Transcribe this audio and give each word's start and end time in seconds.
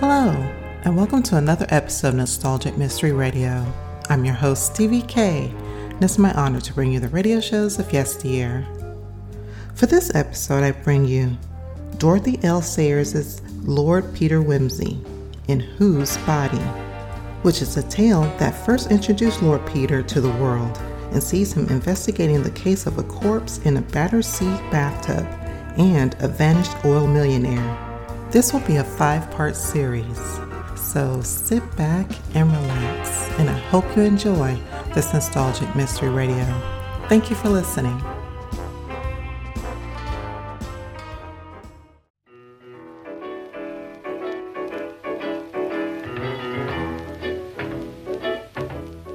Hello, 0.00 0.30
and 0.84 0.96
welcome 0.96 1.24
to 1.24 1.36
another 1.38 1.66
episode 1.70 2.10
of 2.10 2.14
Nostalgic 2.14 2.78
Mystery 2.78 3.10
Radio. 3.10 3.66
I'm 4.08 4.24
your 4.24 4.36
host, 4.36 4.72
Stevie 4.72 5.02
K, 5.02 5.52
and 5.58 6.04
it's 6.04 6.18
my 6.18 6.32
honor 6.34 6.60
to 6.60 6.72
bring 6.72 6.92
you 6.92 7.00
the 7.00 7.08
radio 7.08 7.40
shows 7.40 7.80
of 7.80 7.92
yesteryear. 7.92 8.64
For 9.74 9.86
this 9.86 10.14
episode, 10.14 10.62
I 10.62 10.70
bring 10.70 11.04
you 11.04 11.36
Dorothy 11.96 12.38
L. 12.44 12.62
Sayers' 12.62 13.42
Lord 13.64 14.14
Peter 14.14 14.40
Wimsey 14.40 15.04
in 15.48 15.58
Whose 15.58 16.16
Body, 16.18 16.62
which 17.42 17.60
is 17.60 17.76
a 17.76 17.82
tale 17.88 18.22
that 18.38 18.64
first 18.64 18.92
introduced 18.92 19.42
Lord 19.42 19.66
Peter 19.66 20.00
to 20.04 20.20
the 20.20 20.30
world 20.34 20.78
and 21.10 21.20
sees 21.20 21.54
him 21.54 21.66
investigating 21.70 22.44
the 22.44 22.52
case 22.52 22.86
of 22.86 22.98
a 22.98 23.02
corpse 23.02 23.58
in 23.64 23.78
a 23.78 23.82
Battersea 23.82 24.46
bathtub 24.70 25.26
and 25.76 26.14
a 26.20 26.28
vanished 26.28 26.84
oil 26.84 27.08
millionaire. 27.08 27.87
This 28.30 28.52
will 28.52 28.60
be 28.60 28.76
a 28.76 28.84
five 28.84 29.30
part 29.30 29.56
series, 29.56 30.18
so 30.76 31.22
sit 31.22 31.62
back 31.76 32.06
and 32.34 32.52
relax, 32.52 33.30
and 33.38 33.48
I 33.48 33.56
hope 33.56 33.96
you 33.96 34.02
enjoy 34.02 34.60
this 34.94 35.14
nostalgic 35.14 35.74
mystery 35.74 36.10
radio. 36.10 36.44
Thank 37.08 37.30
you 37.30 37.36
for 37.36 37.48
listening. 37.48 37.98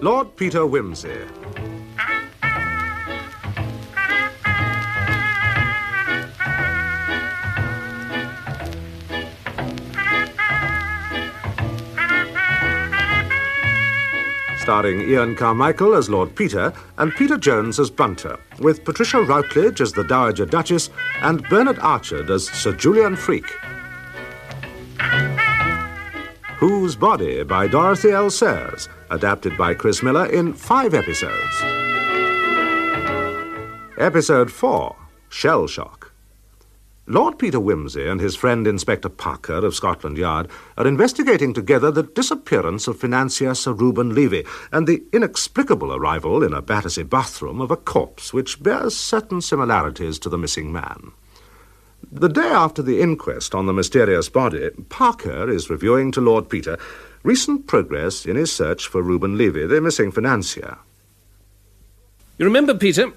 Lord 0.02 0.36
Peter 0.36 0.62
Wimsey. 0.62 1.43
Starring 14.64 15.02
Ian 15.02 15.36
Carmichael 15.36 15.94
as 15.94 16.10
Lord 16.10 16.34
Peter 16.38 16.72
and 16.98 17.14
Peter 17.16 17.38
Jones 17.38 17.82
as 17.82 17.90
Bunter, 17.90 18.40
with 18.60 18.86
Patricia 18.86 19.22
Routledge 19.22 19.82
as 19.82 19.92
the 19.92 20.06
Dowager 20.06 20.46
Duchess 20.46 20.90
and 21.22 21.44
Bernard 21.50 21.80
Archard 21.80 22.30
as 22.30 22.48
Sir 22.48 22.72
Julian 22.72 23.18
Freke. 23.18 23.60
Whose 26.56 26.96
Body 26.96 27.44
by 27.44 27.68
Dorothy 27.68 28.12
L. 28.12 28.30
Sayers, 28.30 28.88
adapted 29.10 29.58
by 29.58 29.74
Chris 29.74 30.02
Miller 30.02 30.28
in 30.28 30.54
five 30.54 30.94
episodes. 30.94 31.62
Episode 33.98 34.50
4 34.50 34.96
Shell 35.28 35.68
Shock. 35.68 36.03
Lord 37.06 37.38
Peter 37.38 37.60
Wimsey 37.60 38.10
and 38.10 38.22
his 38.22 38.38
friend 38.38 38.66
Inspector 38.66 39.10
Parker 39.10 39.66
of 39.66 39.76
Scotland 39.76 40.18
Yard 40.18 40.48
are 40.78 40.88
investigating 40.88 41.54
together 41.54 41.92
the 41.92 42.04
disappearance 42.04 42.88
of 42.88 42.98
financier 42.98 43.54
Sir 43.56 43.74
Reuben 43.74 44.16
Levy 44.16 44.46
and 44.72 44.88
the 44.88 45.04
inexplicable 45.12 45.94
arrival 45.94 46.44
in 46.44 46.54
a 46.54 46.62
Battersea 46.62 47.04
bathroom 47.04 47.60
of 47.60 47.72
a 47.72 47.76
corpse 47.76 48.34
which 48.34 48.64
bears 48.64 48.96
certain 48.96 49.42
similarities 49.42 50.18
to 50.20 50.30
the 50.30 50.38
missing 50.38 50.72
man. 50.72 51.12
The 52.10 52.30
day 52.30 52.48
after 52.48 52.82
the 52.82 53.02
inquest 53.02 53.54
on 53.54 53.66
the 53.66 53.74
mysterious 53.74 54.30
body, 54.30 54.70
Parker 54.88 55.50
is 55.50 55.70
reviewing 55.70 56.10
to 56.14 56.22
Lord 56.22 56.48
Peter 56.48 56.78
recent 57.24 57.68
progress 57.68 58.26
in 58.26 58.38
his 58.38 58.52
search 58.54 58.88
for 58.88 59.02
Reuben 59.02 59.38
Levy, 59.38 59.68
the 59.68 59.82
missing 59.82 60.12
financier. 60.12 60.78
You 62.38 62.46
remember, 62.46 62.74
Peter, 62.74 63.12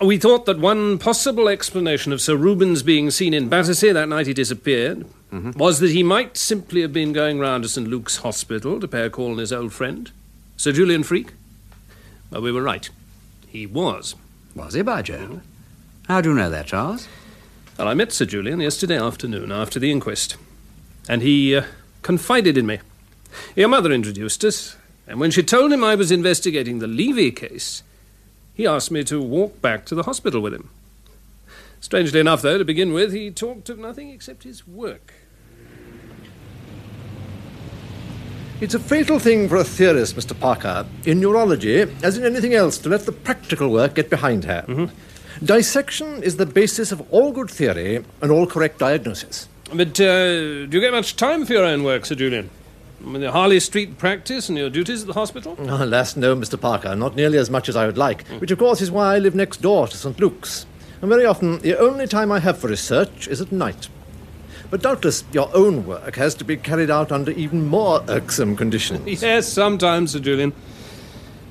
we 0.00 0.18
thought 0.18 0.46
that 0.46 0.58
one 0.58 0.98
possible 0.98 1.48
explanation 1.48 2.12
of 2.12 2.20
Sir 2.20 2.36
Reuben's 2.36 2.82
being 2.82 3.10
seen 3.10 3.34
in 3.34 3.48
Battersea 3.48 3.92
that 3.92 4.08
night 4.08 4.26
he 4.26 4.34
disappeared 4.34 5.06
was 5.54 5.78
that 5.78 5.90
he 5.92 6.02
might 6.02 6.36
simply 6.36 6.80
have 6.80 6.92
been 6.92 7.12
going 7.12 7.38
round 7.38 7.62
to 7.62 7.68
St. 7.68 7.86
Luke's 7.86 8.18
Hospital 8.18 8.80
to 8.80 8.88
pay 8.88 9.02
a 9.02 9.10
call 9.10 9.32
on 9.32 9.38
his 9.38 9.52
old 9.52 9.72
friend, 9.72 10.10
Sir 10.56 10.72
Julian 10.72 11.02
Freke. 11.02 11.32
Well, 12.30 12.42
we 12.42 12.50
were 12.50 12.62
right. 12.62 12.88
He 13.46 13.66
was. 13.66 14.16
Was 14.54 14.74
he, 14.74 14.82
by 14.82 15.02
Jove? 15.02 15.40
How 16.08 16.20
do 16.20 16.30
you 16.30 16.34
know 16.34 16.50
that, 16.50 16.66
Charles? 16.66 17.06
Well, 17.78 17.88
I 17.88 17.94
met 17.94 18.12
Sir 18.12 18.24
Julian 18.24 18.60
yesterday 18.60 18.98
afternoon 18.98 19.52
after 19.52 19.78
the 19.78 19.90
inquest, 19.90 20.36
and 21.08 21.22
he 21.22 21.54
uh, 21.54 21.64
confided 22.02 22.58
in 22.58 22.66
me. 22.66 22.80
Your 23.54 23.68
mother 23.68 23.92
introduced 23.92 24.44
us, 24.44 24.76
and 25.06 25.20
when 25.20 25.30
she 25.30 25.42
told 25.42 25.72
him 25.72 25.84
I 25.84 25.94
was 25.94 26.10
investigating 26.10 26.78
the 26.78 26.88
Levy 26.88 27.30
case, 27.30 27.82
he 28.60 28.66
asked 28.66 28.90
me 28.90 29.02
to 29.02 29.22
walk 29.22 29.62
back 29.62 29.86
to 29.86 29.94
the 29.94 30.02
hospital 30.02 30.42
with 30.42 30.52
him. 30.52 30.68
Strangely 31.80 32.20
enough, 32.20 32.42
though, 32.42 32.58
to 32.58 32.64
begin 32.64 32.92
with, 32.92 33.10
he 33.10 33.30
talked 33.30 33.70
of 33.70 33.78
nothing 33.78 34.10
except 34.10 34.42
his 34.42 34.68
work. 34.68 35.14
It's 38.60 38.74
a 38.74 38.78
fatal 38.78 39.18
thing 39.18 39.48
for 39.48 39.56
a 39.56 39.64
theorist, 39.64 40.14
Mr. 40.14 40.38
Parker, 40.38 40.84
in 41.06 41.20
neurology, 41.20 41.80
as 42.02 42.18
in 42.18 42.24
anything 42.26 42.52
else, 42.52 42.76
to 42.78 42.90
let 42.90 43.06
the 43.06 43.12
practical 43.12 43.70
work 43.70 43.94
get 43.94 44.10
behindhand. 44.10 44.90
Dissection 45.42 46.22
is 46.22 46.36
the 46.36 46.44
basis 46.44 46.92
of 46.92 47.00
all 47.10 47.32
good 47.32 47.50
theory 47.50 48.04
and 48.20 48.30
all 48.30 48.46
correct 48.46 48.78
diagnosis. 48.78 49.48
But 49.72 49.98
uh, 49.98 50.66
do 50.66 50.68
you 50.70 50.80
get 50.80 50.92
much 50.92 51.16
time 51.16 51.46
for 51.46 51.54
your 51.54 51.64
own 51.64 51.82
work, 51.82 52.04
Sir 52.04 52.14
Julian? 52.14 52.50
Your 53.04 53.32
Harley 53.32 53.60
Street 53.60 53.98
practice 53.98 54.48
and 54.48 54.58
your 54.58 54.70
duties 54.70 55.02
at 55.02 55.06
the 55.06 55.14
hospital? 55.14 55.56
Oh, 55.58 55.64
alas, 55.84 56.16
no, 56.16 56.36
Mr. 56.36 56.60
Parker, 56.60 56.94
not 56.94 57.16
nearly 57.16 57.38
as 57.38 57.50
much 57.50 57.68
as 57.68 57.76
I 57.76 57.86
would 57.86 57.98
like, 57.98 58.26
hmm. 58.26 58.38
which 58.38 58.50
of 58.50 58.58
course 58.58 58.80
is 58.80 58.90
why 58.90 59.14
I 59.14 59.18
live 59.18 59.34
next 59.34 59.62
door 59.62 59.88
to 59.88 59.96
St. 59.96 60.18
Luke's. 60.18 60.66
And 61.00 61.08
very 61.08 61.24
often, 61.24 61.60
the 61.60 61.78
only 61.78 62.06
time 62.06 62.30
I 62.30 62.40
have 62.40 62.58
for 62.58 62.68
research 62.68 63.26
is 63.26 63.40
at 63.40 63.52
night. 63.52 63.88
But 64.70 64.82
doubtless 64.82 65.24
your 65.32 65.50
own 65.54 65.86
work 65.86 66.14
has 66.16 66.34
to 66.36 66.44
be 66.44 66.56
carried 66.56 66.90
out 66.90 67.10
under 67.10 67.32
even 67.32 67.66
more 67.66 68.04
irksome 68.08 68.54
conditions. 68.54 69.22
Yes, 69.22 69.48
sometimes, 69.48 70.12
Sir 70.12 70.20
Julian. 70.20 70.52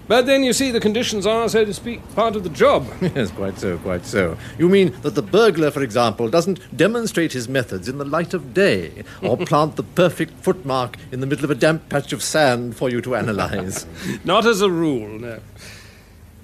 But 0.09 0.25
then 0.25 0.43
you 0.43 0.53
see, 0.53 0.71
the 0.71 0.79
conditions 0.79 1.27
are, 1.27 1.47
so 1.47 1.63
to 1.63 1.73
speak, 1.73 2.01
part 2.15 2.35
of 2.35 2.43
the 2.43 2.49
job. 2.49 2.87
Yes, 3.15 3.29
quite 3.29 3.59
so, 3.59 3.77
quite 3.77 4.05
so. 4.05 4.37
You 4.57 4.67
mean 4.67 4.91
that 5.03 5.13
the 5.13 5.21
burglar, 5.21 5.69
for 5.71 5.83
example, 5.83 6.29
doesn't 6.29 6.59
demonstrate 6.75 7.31
his 7.33 7.47
methods 7.47 7.87
in 7.87 7.99
the 7.99 8.05
light 8.05 8.33
of 8.33 8.53
day, 8.53 9.03
or 9.21 9.37
plant 9.51 9.75
the 9.75 9.83
perfect 9.83 10.33
footmark 10.43 10.97
in 11.11 11.19
the 11.21 11.27
middle 11.27 11.45
of 11.45 11.51
a 11.51 11.55
damp 11.55 11.87
patch 11.89 12.11
of 12.11 12.23
sand 12.23 12.75
for 12.75 12.89
you 12.89 13.01
to 13.01 13.15
analyze? 13.15 13.85
Not 14.25 14.45
as 14.47 14.61
a 14.61 14.69
rule, 14.71 15.19
no. 15.19 15.39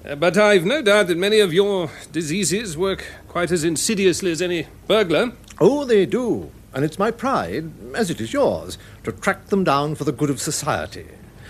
Uh, 0.08 0.16
But 0.16 0.38
I've 0.38 0.64
no 0.66 0.84
doubt 0.84 1.08
that 1.08 1.18
many 1.18 1.40
of 1.40 1.52
your 1.52 1.90
diseases 2.12 2.78
work 2.78 3.04
quite 3.28 3.52
as 3.52 3.64
insidiously 3.64 4.30
as 4.32 4.42
any 4.44 4.68
burglar. 4.88 5.32
oh, 5.60 5.86
they 5.86 6.06
do. 6.06 6.52
And 6.74 6.86
it's 6.86 7.00
my 7.00 7.10
pride, 7.10 7.72
as 7.96 8.10
it 8.12 8.22
is 8.22 8.32
yours, 8.34 8.78
to 9.06 9.12
track 9.12 9.48
them 9.48 9.64
down 9.64 9.96
for 9.96 10.04
the 10.04 10.12
good 10.12 10.30
of 10.30 10.40
society. 10.42 11.08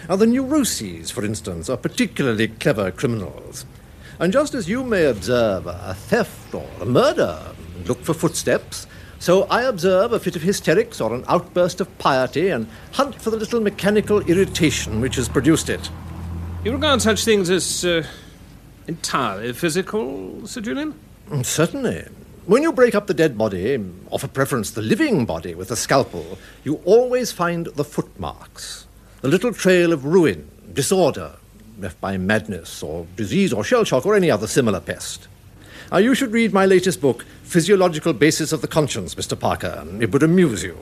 Now, 0.08 0.16
the 0.16 0.28
neuroses, 0.28 1.10
for 1.10 1.26
instance, 1.26 1.70
are 1.70 1.78
particularly 1.78 2.48
clever 2.48 2.92
criminals. 2.92 3.66
And 4.20 4.32
just 4.32 4.54
as 4.54 4.70
you 4.70 4.84
may 4.84 5.06
observe 5.06 5.68
a 5.68 5.94
theft 5.96 6.54
or 6.54 6.68
a 6.80 6.86
murder, 6.86 7.42
and 7.76 7.88
look 7.88 8.02
for 8.04 8.14
footsteps, 8.14 8.88
so 9.20 9.44
I 9.44 9.64
observe 9.64 10.14
a 10.14 10.20
fit 10.20 10.36
of 10.36 10.44
hysterics 10.44 11.02
or 11.02 11.14
an 11.14 11.26
outburst 11.28 11.82
of 11.82 11.98
piety 11.98 12.50
and 12.50 12.68
hunt 12.92 13.16
for 13.22 13.30
the 13.32 13.38
little 13.38 13.60
mechanical 13.60 14.22
irritation 14.22 15.02
which 15.02 15.16
has 15.16 15.28
produced 15.28 15.70
it. 15.70 15.90
You 16.64 16.74
regard 16.74 17.02
such 17.02 17.26
things 17.26 17.50
as 17.50 17.84
uh, 17.84 18.06
entirely 18.88 19.54
physical, 19.54 20.46
Sir 20.48 20.62
Julian? 20.62 20.94
Mm, 21.30 21.46
Certainly. 21.46 22.08
When 22.46 22.62
you 22.62 22.72
break 22.72 22.94
up 22.94 23.08
the 23.08 23.14
dead 23.16 23.38
body, 23.38 23.84
or 24.12 24.20
for 24.20 24.28
preference 24.28 24.72
the 24.72 24.82
living 24.82 25.26
body 25.26 25.56
with 25.56 25.72
a 25.72 25.76
scalpel, 25.76 26.38
you 26.64 26.76
always 26.86 27.32
find 27.32 27.66
the 27.66 27.84
footmarks. 27.84 28.85
The 29.26 29.32
little 29.32 29.54
trail 29.54 29.92
of 29.92 30.06
ruin, 30.06 30.48
disorder, 30.72 31.32
left 31.80 32.00
by 32.00 32.16
madness 32.16 32.84
or 32.84 33.08
disease 33.16 33.54
or 33.54 33.64
shell 33.64 33.84
shock 33.84 34.06
or 34.06 34.16
any 34.16 34.30
other 34.30 34.46
similar 34.46 34.80
pest. 34.80 35.28
Now, 35.92 35.98
you 35.98 36.14
should 36.14 36.32
read 36.32 36.54
my 36.54 36.68
latest 36.68 37.02
book, 37.02 37.26
Physiological 37.42 38.14
Basis 38.14 38.52
of 38.52 38.62
the 38.62 38.68
Conscience, 38.68 39.16
Mr. 39.16 39.36
Parker. 39.40 39.84
It 40.00 40.12
would 40.14 40.22
amuse 40.22 40.62
you. 40.62 40.78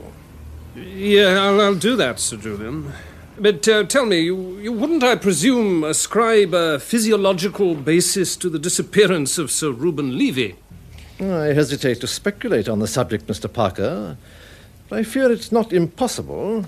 Yeah, 0.76 1.42
I'll, 1.42 1.62
I'll 1.62 1.76
do 1.76 1.96
that, 1.96 2.20
Sir 2.20 2.36
Julian. 2.36 2.92
But 3.40 3.66
uh, 3.66 3.86
tell 3.86 4.06
me, 4.06 4.20
you, 4.20 4.58
you 4.58 4.74
wouldn't, 4.74 5.06
I 5.06 5.16
presume, 5.16 5.86
ascribe 5.86 6.54
a 6.54 6.80
physiological 6.80 7.76
basis 7.76 8.36
to 8.36 8.50
the 8.50 8.60
disappearance 8.60 9.38
of 9.38 9.52
Sir 9.52 9.72
Reuben 9.72 10.18
Levy? 10.18 10.58
I 11.22 11.54
hesitate 11.54 12.02
to 12.02 12.08
speculate 12.08 12.68
on 12.68 12.80
the 12.80 12.88
subject, 12.88 13.26
Mr. 13.26 13.48
Parker. 13.48 14.18
But 14.90 15.00
I 15.00 15.04
fear 15.04 15.32
it's 15.32 15.54
not 15.54 15.72
impossible. 15.72 16.66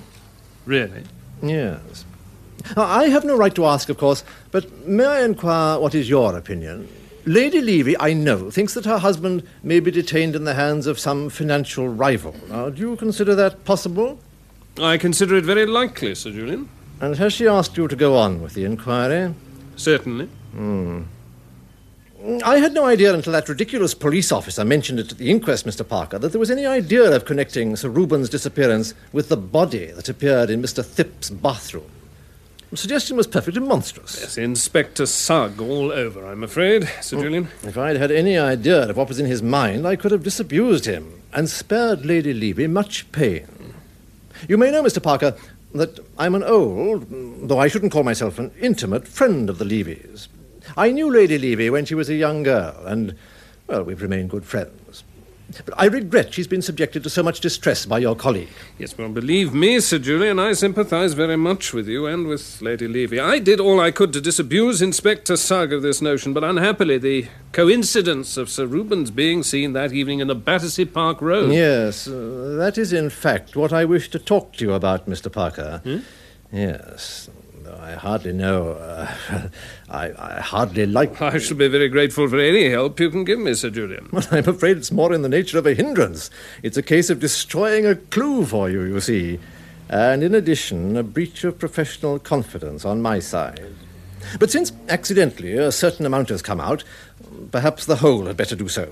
Really? 0.66 1.04
Yes. 1.41 2.05
Now, 2.75 2.83
I 2.83 3.09
have 3.09 3.23
no 3.25 3.37
right 3.37 3.53
to 3.55 3.65
ask, 3.65 3.89
of 3.89 3.97
course, 3.97 4.23
but 4.51 4.87
may 4.87 5.05
I 5.05 5.23
inquire 5.23 5.79
what 5.79 5.93
is 5.93 6.09
your 6.09 6.35
opinion? 6.35 6.87
Lady 7.25 7.59
Levy, 7.61 7.99
I 7.99 8.13
know, 8.13 8.51
thinks 8.51 8.75
that 8.75 8.85
her 8.85 8.99
husband 8.99 9.43
may 9.63 9.79
be 9.79 9.91
detained 9.91 10.35
in 10.35 10.43
the 10.43 10.53
hands 10.53 10.85
of 10.85 10.99
some 10.99 11.29
financial 11.29 11.87
rival. 11.87 12.35
Now, 12.49 12.69
do 12.69 12.81
you 12.81 12.95
consider 12.95 13.33
that 13.35 13.65
possible? 13.65 14.19
I 14.79 14.97
consider 14.97 15.35
it 15.35 15.43
very 15.43 15.65
likely, 15.65 16.13
Sir 16.15 16.31
Julian. 16.31 16.69
And 17.01 17.15
has 17.17 17.33
she 17.33 17.47
asked 17.47 17.77
you 17.77 17.87
to 17.87 17.95
go 17.95 18.15
on 18.15 18.41
with 18.41 18.53
the 18.53 18.65
inquiry? 18.65 19.33
Certainly. 19.75 20.25
Hmm. 20.53 21.03
I 22.44 22.57
had 22.57 22.74
no 22.74 22.86
idea 22.86 23.13
until 23.13 23.33
that 23.33 23.50
ridiculous 23.50 23.94
police 23.94 24.31
officer 24.31 24.66
mentioned 24.66 25.00
it 25.00 25.12
at 25.12 25.18
the 25.18 25.30
inquest, 25.30 25.66
Mr. 25.66 25.88
Parker, 25.88 26.18
that 26.18 26.30
there 26.30 26.39
was 26.39 26.50
any 26.50 26.66
idea 26.66 27.16
of 27.16 27.25
connecting 27.25 27.75
Sir 27.75 27.89
Reuben's 27.89 28.30
disappearance 28.30 28.95
with 29.12 29.30
the 29.30 29.38
body 29.38 29.88
that 29.88 30.10
appeared 30.10 30.50
in 30.50 30.62
Mr. 30.62 30.83
Thipp's 30.83 31.30
bathroom. 31.30 31.89
The 32.72 32.77
suggestion 32.77 33.16
was 33.16 33.27
perfectly 33.27 33.62
monstrous. 33.62 34.19
Yes, 34.19 34.38
Inspector 34.39 35.06
Sugg 35.06 35.62
all 35.62 35.92
over, 35.92 36.25
I'm 36.25 36.44
afraid, 36.44 36.89
Sir 37.01 37.18
hmm. 37.18 37.24
Julian. 37.24 37.48
If 37.63 37.77
I'd 37.77 37.98
had 37.98 38.12
any 38.12 38.38
idea 38.38 38.89
of 38.89 38.98
what 38.98 39.07
was 39.07 39.19
in 39.19 39.28
his 39.28 39.44
mind, 39.44 39.88
I 39.88 39.95
could 39.95 40.12
have 40.12 40.24
disabused 40.24 40.86
him 40.86 41.21
and 41.31 41.48
spared 41.48 42.06
Lady 42.06 42.33
Levy 42.33 42.66
much 42.66 43.12
pain. 43.12 43.48
You 44.50 44.57
may 44.57 44.71
know, 44.71 44.83
Mr. 44.83 45.01
Parker, 45.01 45.36
that 45.75 46.00
I'm 46.18 46.33
an 46.33 46.44
old, 46.44 47.06
though 47.48 47.60
I 47.60 47.68
shouldn't 47.68 47.92
call 47.92 48.04
myself 48.04 48.39
an 48.39 48.51
intimate, 48.60 49.07
friend 49.07 49.50
of 49.50 49.60
the 49.60 49.66
Levys. 49.66 50.28
I 50.77 50.91
knew 50.91 51.12
Lady 51.12 51.38
Levy 51.38 51.69
when 51.69 51.85
she 51.85 51.95
was 51.95 52.09
a 52.09 52.15
young 52.15 52.44
girl, 52.44 52.83
and, 52.85 53.15
well, 53.67 53.83
we've 53.83 54.01
remained 54.01 54.29
good 54.29 54.45
friends. 54.45 55.03
But 55.63 55.75
I 55.77 55.85
regret 55.85 56.33
she's 56.33 56.47
been 56.47 56.62
subjected 56.63 57.03
to 57.03 57.09
so 57.09 57.21
much 57.21 57.39
distress 57.39 57.85
by 57.85 58.00
your 58.00 58.15
colleague. 58.15 58.50
Yes, 58.79 58.97
well, 58.97 59.09
believe 59.09 59.53
me, 59.53 59.79
Sir 59.79 60.00
Julian, 60.00 60.39
I 60.39 60.53
sympathise 60.53 61.13
very 61.13 61.38
much 61.38 61.71
with 61.71 61.88
you 61.88 62.07
and 62.07 62.27
with 62.27 62.62
Lady 62.62 62.88
Levy. 62.88 63.19
I 63.19 63.39
did 63.39 63.59
all 63.59 63.79
I 63.79 63.91
could 63.91 64.12
to 64.13 64.21
disabuse 64.21 64.81
Inspector 64.81 65.35
Sugg 65.38 65.71
of 65.71 65.81
this 65.83 66.01
notion, 66.01 66.33
but 66.33 66.44
unhappily 66.44 66.97
the 66.97 67.27
coincidence 67.51 68.38
of 68.38 68.50
Sir 68.50 68.65
Reuben's 68.65 69.11
being 69.11 69.44
seen 69.44 69.73
that 69.73 69.94
evening 69.94 70.19
in 70.19 70.27
the 70.27 70.35
Battersea 70.35 70.85
Park 70.85 71.21
Road. 71.21 71.53
Yes, 71.53 72.07
uh, 72.07 72.56
that 72.57 72.77
is 72.77 72.91
in 72.91 73.09
fact 73.09 73.56
what 73.56 73.71
I 73.71 73.85
wish 73.85 74.09
to 74.09 74.19
talk 74.19 74.53
to 74.53 74.65
you 74.65 74.73
about, 74.73 75.07
Mr. 75.07 75.31
Parker. 75.31 75.81
Yes, 76.51 77.29
though 77.29 77.44
I 77.80 77.94
hardly 77.94 78.33
know. 78.33 78.72
Uh, 78.72 79.12
I, 79.89 80.12
I 80.18 80.42
hardly 80.42 80.86
like. 80.86 81.22
I 81.22 81.38
shall 81.38 81.57
be 81.57 81.68
very 81.68 81.89
grateful 81.89 82.27
for 82.27 82.39
any 82.39 82.69
help 82.69 83.00
you 83.00 83.10
can 83.10 83.24
give 83.24 83.39
me, 83.39 83.54
Sir 83.54 83.69
Julian. 83.69 84.10
Well, 84.12 84.25
I'm 84.31 84.48
afraid 84.48 84.77
it's 84.77 84.92
more 84.92 85.13
in 85.13 85.22
the 85.22 85.30
nature 85.30 85.57
of 85.57 85.66
a 85.66 85.74
hindrance. 85.74 86.30
It's 86.63 86.77
a 86.77 86.83
case 86.83 87.10
of 87.10 87.19
destroying 87.19 87.86
a 87.86 87.95
clue 87.95 88.45
for 88.45 88.69
you, 88.69 88.83
you 88.83 89.00
see. 89.00 89.39
And 89.89 90.24
in 90.24 90.33
addition, 90.33 90.98
a 90.98 91.04
breach 91.04 91.44
of 91.44 91.60
professional 91.60 92.19
confidence 92.19 92.86
on 92.86 93.01
my 93.01 93.19
side. 93.19 93.75
But 94.39 94.51
since 94.51 94.71
accidentally 94.89 95.54
a 95.54 95.71
certain 95.71 96.06
amount 96.06 96.30
has 96.30 96.42
come 96.42 96.60
out, 96.60 96.83
perhaps 97.51 97.86
the 97.86 97.98
whole 97.98 98.25
had 98.25 98.38
better 98.38 98.56
do 98.56 98.68
so. 98.68 98.92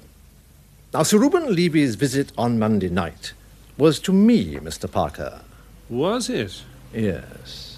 Now, 0.94 1.02
Sir 1.04 1.18
Reuben 1.18 1.56
Levy's 1.56 1.96
visit 1.96 2.32
on 2.38 2.60
Monday 2.60 2.90
night 2.90 3.34
was 3.78 4.00
to 4.02 4.14
me, 4.14 4.56
Mr. 4.58 4.90
Parker. 4.92 5.42
Was 5.90 6.30
it? 6.30 6.62
Yes. 6.94 7.73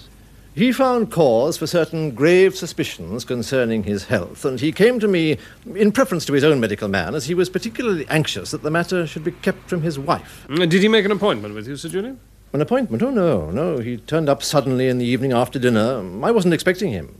He 0.56 0.72
found 0.72 1.10
cause 1.10 1.58
for 1.58 1.66
certain 1.66 2.12
grave 2.12 2.56
suspicions 2.56 3.26
concerning 3.26 3.84
his 3.84 4.04
health, 4.04 4.42
and 4.42 4.58
he 4.58 4.72
came 4.72 4.98
to 5.00 5.06
me 5.06 5.36
in 5.74 5.92
preference 5.92 6.24
to 6.24 6.32
his 6.32 6.44
own 6.44 6.60
medical 6.60 6.88
man, 6.88 7.14
as 7.14 7.26
he 7.26 7.34
was 7.34 7.50
particularly 7.50 8.06
anxious 8.08 8.52
that 8.52 8.62
the 8.62 8.70
matter 8.70 9.06
should 9.06 9.22
be 9.22 9.32
kept 9.32 9.68
from 9.68 9.82
his 9.82 9.98
wife. 9.98 10.46
Uh, 10.48 10.64
Did 10.64 10.80
he 10.80 10.88
make 10.88 11.04
an 11.04 11.10
appointment 11.10 11.54
with 11.54 11.68
you, 11.68 11.76
Sir 11.76 11.90
Julian? 11.90 12.18
An 12.54 12.62
appointment? 12.62 13.02
Oh, 13.02 13.10
no, 13.10 13.50
no. 13.50 13.76
He 13.80 13.98
turned 13.98 14.30
up 14.30 14.42
suddenly 14.42 14.88
in 14.88 14.96
the 14.96 15.04
evening 15.04 15.34
after 15.34 15.58
dinner. 15.58 16.02
I 16.24 16.30
wasn't 16.30 16.54
expecting 16.54 16.90
him. 16.90 17.14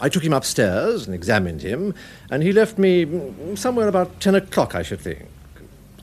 I 0.00 0.08
took 0.08 0.24
him 0.24 0.32
upstairs 0.32 1.04
and 1.04 1.14
examined 1.14 1.60
him, 1.60 1.92
and 2.30 2.42
he 2.42 2.52
left 2.52 2.78
me 2.78 3.04
mm, 3.04 3.58
somewhere 3.58 3.88
about 3.88 4.20
ten 4.20 4.34
o'clock, 4.34 4.74
I 4.74 4.82
should 4.82 5.02
think. 5.02 5.26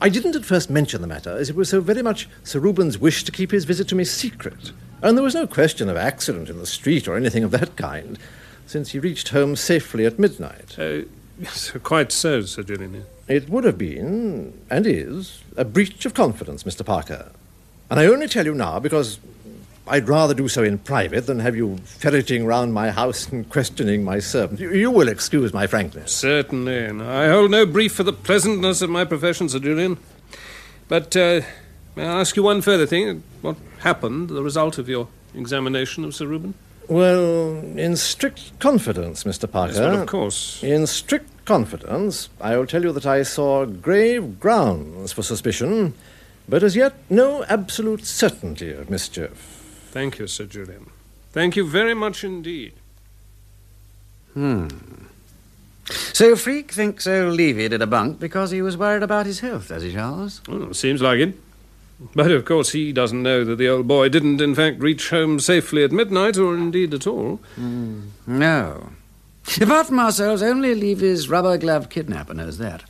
I 0.00 0.08
didn't 0.08 0.36
at 0.36 0.44
first 0.44 0.70
mention 0.70 1.00
the 1.00 1.08
matter, 1.08 1.36
as 1.36 1.50
it 1.50 1.56
was 1.56 1.70
so 1.70 1.80
very 1.80 2.02
much 2.02 2.28
Sir 2.44 2.60
Reuben's 2.60 2.98
wish 2.98 3.24
to 3.24 3.32
keep 3.32 3.50
his 3.50 3.64
visit 3.64 3.88
to 3.88 3.96
me 3.96 4.04
secret. 4.04 4.70
And 5.02 5.16
there 5.16 5.24
was 5.24 5.34
no 5.34 5.46
question 5.46 5.88
of 5.88 5.96
accident 5.96 6.48
in 6.48 6.58
the 6.58 6.66
street 6.66 7.06
or 7.06 7.16
anything 7.16 7.44
of 7.44 7.50
that 7.50 7.76
kind, 7.76 8.18
since 8.66 8.90
he 8.90 8.98
reached 8.98 9.28
home 9.28 9.56
safely 9.56 10.06
at 10.06 10.18
midnight. 10.18 10.78
Uh, 10.78 11.02
yes, 11.38 11.70
quite 11.82 12.12
so, 12.12 12.42
Sir 12.42 12.62
Julian. 12.62 13.04
It 13.28 13.48
would 13.48 13.64
have 13.64 13.78
been, 13.78 14.60
and 14.70 14.86
is, 14.86 15.42
a 15.56 15.64
breach 15.64 16.06
of 16.06 16.14
confidence, 16.14 16.62
Mr. 16.62 16.84
Parker. 16.84 17.32
And 17.90 18.00
I 18.00 18.06
only 18.06 18.28
tell 18.28 18.46
you 18.46 18.54
now 18.54 18.78
because 18.80 19.18
I'd 19.88 20.08
rather 20.08 20.34
do 20.34 20.48
so 20.48 20.64
in 20.64 20.78
private 20.78 21.26
than 21.26 21.38
have 21.38 21.54
you 21.54 21.76
ferreting 21.84 22.44
round 22.44 22.74
my 22.74 22.90
house 22.90 23.28
and 23.28 23.48
questioning 23.48 24.02
my 24.02 24.18
servant. 24.18 24.58
You, 24.58 24.72
you 24.72 24.90
will 24.90 25.08
excuse 25.08 25.52
my 25.52 25.66
frankness. 25.68 26.12
Certainly, 26.12 26.86
and 26.86 27.02
I 27.02 27.28
hold 27.28 27.52
no 27.52 27.66
brief 27.66 27.94
for 27.94 28.02
the 28.02 28.12
pleasantness 28.12 28.82
of 28.82 28.90
my 28.90 29.04
profession, 29.04 29.48
Sir 29.48 29.60
Julian. 29.60 29.98
But 30.88 31.16
uh, 31.16 31.42
may 31.96 32.06
I 32.06 32.20
ask 32.20 32.36
you 32.36 32.42
one 32.42 32.62
further 32.62 32.86
thing? 32.86 33.22
What 33.40 33.56
happened, 33.80 34.28
the 34.28 34.42
result 34.42 34.78
of 34.78 34.88
your 34.88 35.08
examination 35.34 36.04
of 36.04 36.14
Sir 36.14 36.26
Reuben? 36.26 36.54
Well, 36.88 37.56
in 37.76 37.96
strict 37.96 38.58
confidence, 38.60 39.24
Mr. 39.24 39.50
Parker. 39.50 39.72
Yes, 39.72 39.80
well, 39.80 40.02
of 40.02 40.06
course. 40.06 40.62
In 40.62 40.86
strict 40.86 41.44
confidence, 41.44 42.28
I 42.40 42.56
will 42.56 42.66
tell 42.66 42.82
you 42.82 42.92
that 42.92 43.06
I 43.06 43.24
saw 43.24 43.64
grave 43.64 44.38
grounds 44.38 45.12
for 45.12 45.22
suspicion, 45.22 45.94
but 46.48 46.62
as 46.62 46.76
yet 46.76 46.94
no 47.10 47.44
absolute 47.44 48.04
certainty 48.04 48.70
of 48.70 48.88
mischief. 48.88 49.32
Thank 49.90 50.18
you, 50.18 50.28
Sir 50.28 50.44
Julian. 50.44 50.90
Thank 51.32 51.56
you 51.56 51.66
very 51.66 51.94
much 51.94 52.22
indeed. 52.22 52.74
Hmm. 54.34 54.68
So 56.12 56.36
Freke 56.36 56.72
thinks 56.72 57.06
old 57.06 57.34
Levy 57.34 57.68
did 57.68 57.82
a 57.82 57.86
bunk 57.86 58.18
because 58.18 58.50
he 58.50 58.62
was 58.62 58.76
worried 58.76 59.02
about 59.02 59.26
his 59.26 59.40
health, 59.40 59.68
does 59.68 59.82
he, 59.82 59.92
Charles? 59.92 60.40
Well, 60.48 60.72
seems 60.74 61.00
like 61.00 61.20
it. 61.20 61.34
But 62.14 62.30
of 62.30 62.44
course, 62.44 62.72
he 62.72 62.92
doesn't 62.92 63.22
know 63.22 63.42
that 63.44 63.56
the 63.56 63.68
old 63.68 63.86
boy 63.88 64.08
didn't, 64.10 64.40
in 64.40 64.54
fact, 64.54 64.80
reach 64.80 65.10
home 65.10 65.40
safely 65.40 65.82
at 65.82 65.92
midnight, 65.92 66.36
or 66.36 66.54
indeed 66.54 66.92
at 66.92 67.06
all. 67.06 67.36
Hmm. 67.54 68.08
No. 68.26 68.90
Apart 69.60 69.86
from 69.86 70.00
ourselves, 70.00 70.42
only 70.42 70.74
Levy's 70.74 71.28
rubber-gloved 71.28 71.88
kidnapper 71.88 72.34
knows 72.34 72.58
that. 72.58 72.84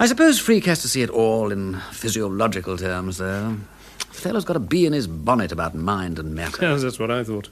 I 0.00 0.06
suppose 0.06 0.38
Freke 0.38 0.66
has 0.66 0.80
to 0.82 0.88
see 0.88 1.02
it 1.02 1.10
all 1.10 1.52
in 1.52 1.80
physiological 1.92 2.76
terms, 2.78 3.18
though. 3.18 3.56
The 3.98 4.20
fellow's 4.20 4.44
got 4.44 4.56
a 4.56 4.60
bee 4.60 4.86
in 4.86 4.92
his 4.92 5.06
bonnet 5.06 5.52
about 5.52 5.74
mind 5.74 6.18
and 6.18 6.34
matter. 6.34 6.62
Yes, 6.62 6.82
that's 6.82 6.98
what 6.98 7.10
I 7.10 7.24
thought. 7.24 7.48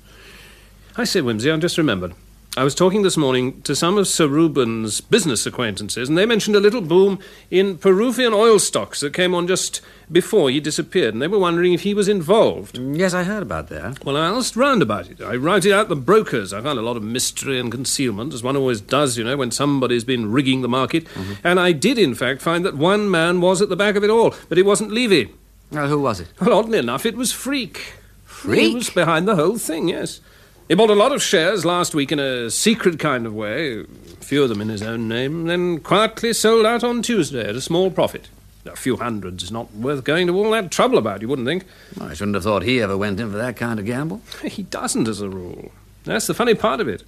I 0.96 1.04
say, 1.04 1.20
Wimsey, 1.20 1.52
I 1.52 1.56
just 1.58 1.78
remembered. 1.78 2.14
I 2.54 2.64
was 2.64 2.74
talking 2.74 3.00
this 3.00 3.16
morning 3.16 3.62
to 3.62 3.74
some 3.74 3.96
of 3.96 4.06
Sir 4.06 4.26
Reuben's 4.28 5.00
business 5.00 5.46
acquaintances, 5.46 6.10
and 6.10 6.18
they 6.18 6.26
mentioned 6.26 6.54
a 6.54 6.60
little 6.60 6.82
boom 6.82 7.18
in 7.50 7.78
Peruvian 7.78 8.34
oil 8.34 8.58
stocks 8.58 9.00
that 9.00 9.14
came 9.14 9.34
on 9.34 9.46
just 9.46 9.80
before 10.10 10.50
he 10.50 10.60
disappeared, 10.60 11.14
and 11.14 11.22
they 11.22 11.28
were 11.28 11.38
wondering 11.38 11.72
if 11.72 11.80
he 11.80 11.94
was 11.94 12.08
involved. 12.08 12.76
Mm, 12.76 12.98
yes, 12.98 13.14
I 13.14 13.22
heard 13.22 13.42
about 13.42 13.68
that. 13.70 14.04
Well, 14.04 14.18
I 14.18 14.26
asked 14.26 14.54
round 14.54 14.82
about 14.82 15.08
it. 15.08 15.22
I 15.22 15.34
routed 15.34 15.72
out 15.72 15.88
the 15.88 15.96
brokers. 15.96 16.52
I 16.52 16.60
found 16.60 16.78
a 16.78 16.82
lot 16.82 16.98
of 16.98 17.02
mystery 17.02 17.58
and 17.58 17.72
concealment, 17.72 18.34
as 18.34 18.42
one 18.42 18.54
always 18.54 18.82
does, 18.82 19.16
you 19.16 19.24
know, 19.24 19.38
when 19.38 19.50
somebody's 19.50 20.04
been 20.04 20.30
rigging 20.30 20.60
the 20.60 20.68
market. 20.68 21.06
Mm-hmm. 21.06 21.46
And 21.46 21.58
I 21.58 21.72
did, 21.72 21.96
in 21.96 22.14
fact, 22.14 22.42
find 22.42 22.66
that 22.66 22.76
one 22.76 23.10
man 23.10 23.40
was 23.40 23.62
at 23.62 23.70
the 23.70 23.76
back 23.76 23.96
of 23.96 24.04
it 24.04 24.10
all, 24.10 24.34
but 24.50 24.58
it 24.58 24.66
wasn't 24.66 24.90
Levy. 24.92 25.32
Well, 25.70 25.88
who 25.88 26.00
was 26.00 26.20
it? 26.20 26.28
Well, 26.38 26.52
oddly 26.52 26.76
enough, 26.76 27.06
it 27.06 27.16
was 27.16 27.32
Freke. 27.32 27.78
He 27.78 27.92
Freke? 28.26 28.74
was 28.74 28.90
behind 28.90 29.26
the 29.26 29.36
whole 29.36 29.56
thing, 29.56 29.88
yes. 29.88 30.20
He 30.68 30.74
bought 30.74 30.90
a 30.90 30.94
lot 30.94 31.12
of 31.12 31.22
shares 31.22 31.64
last 31.64 31.94
week 31.94 32.12
in 32.12 32.18
a 32.18 32.50
secret 32.50 32.98
kind 32.98 33.26
of 33.26 33.34
way, 33.34 33.80
a 33.80 33.84
few 34.20 34.42
of 34.42 34.48
them 34.48 34.60
in 34.60 34.68
his 34.68 34.82
own 34.82 35.08
name, 35.08 35.44
then 35.44 35.80
quietly 35.80 36.32
sold 36.32 36.64
out 36.64 36.82
on 36.84 37.02
Tuesday 37.02 37.46
at 37.48 37.56
a 37.56 37.60
small 37.60 37.90
profit. 37.90 38.28
A 38.64 38.76
few 38.76 38.96
hundreds 38.96 39.42
is 39.42 39.50
not 39.50 39.74
worth 39.74 40.04
going 40.04 40.28
to 40.28 40.36
all 40.36 40.52
that 40.52 40.70
trouble 40.70 40.96
about, 40.96 41.20
you 41.20 41.28
wouldn't 41.28 41.48
think. 41.48 41.64
I 42.00 42.14
shouldn't 42.14 42.36
have 42.36 42.44
thought 42.44 42.62
he 42.62 42.80
ever 42.80 42.96
went 42.96 43.18
in 43.20 43.30
for 43.30 43.36
that 43.36 43.56
kind 43.56 43.80
of 43.80 43.86
gamble. 43.86 44.22
He 44.44 44.62
doesn't, 44.62 45.08
as 45.08 45.20
a 45.20 45.28
rule. 45.28 45.72
That's 46.04 46.26
the 46.28 46.34
funny 46.34 46.54
part 46.54 46.80
of 46.80 46.88
it. 46.88 47.02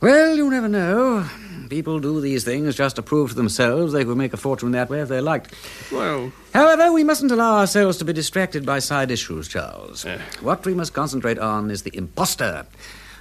Well, 0.00 0.34
you 0.36 0.50
never 0.50 0.68
know. 0.68 1.28
People 1.68 2.00
do 2.00 2.20
these 2.20 2.42
things 2.42 2.74
just 2.74 2.96
to 2.96 3.02
prove 3.02 3.30
to 3.30 3.36
themselves 3.36 3.92
they 3.92 4.04
could 4.04 4.16
make 4.16 4.32
a 4.32 4.36
fortune 4.38 4.72
that 4.72 4.88
way 4.90 5.00
if 5.00 5.08
they 5.08 5.20
liked. 5.20 5.54
Well, 5.92 6.32
However, 6.52 6.90
we 6.90 7.04
mustn't 7.04 7.30
allow 7.30 7.58
ourselves 7.58 7.98
to 7.98 8.04
be 8.04 8.12
distracted 8.12 8.66
by 8.66 8.80
side 8.80 9.10
issues, 9.10 9.46
Charles. 9.46 10.04
Yeah. 10.04 10.20
What 10.40 10.64
we 10.66 10.74
must 10.74 10.94
concentrate 10.94 11.38
on 11.38 11.70
is 11.70 11.82
the 11.82 11.96
impostor. 11.96 12.66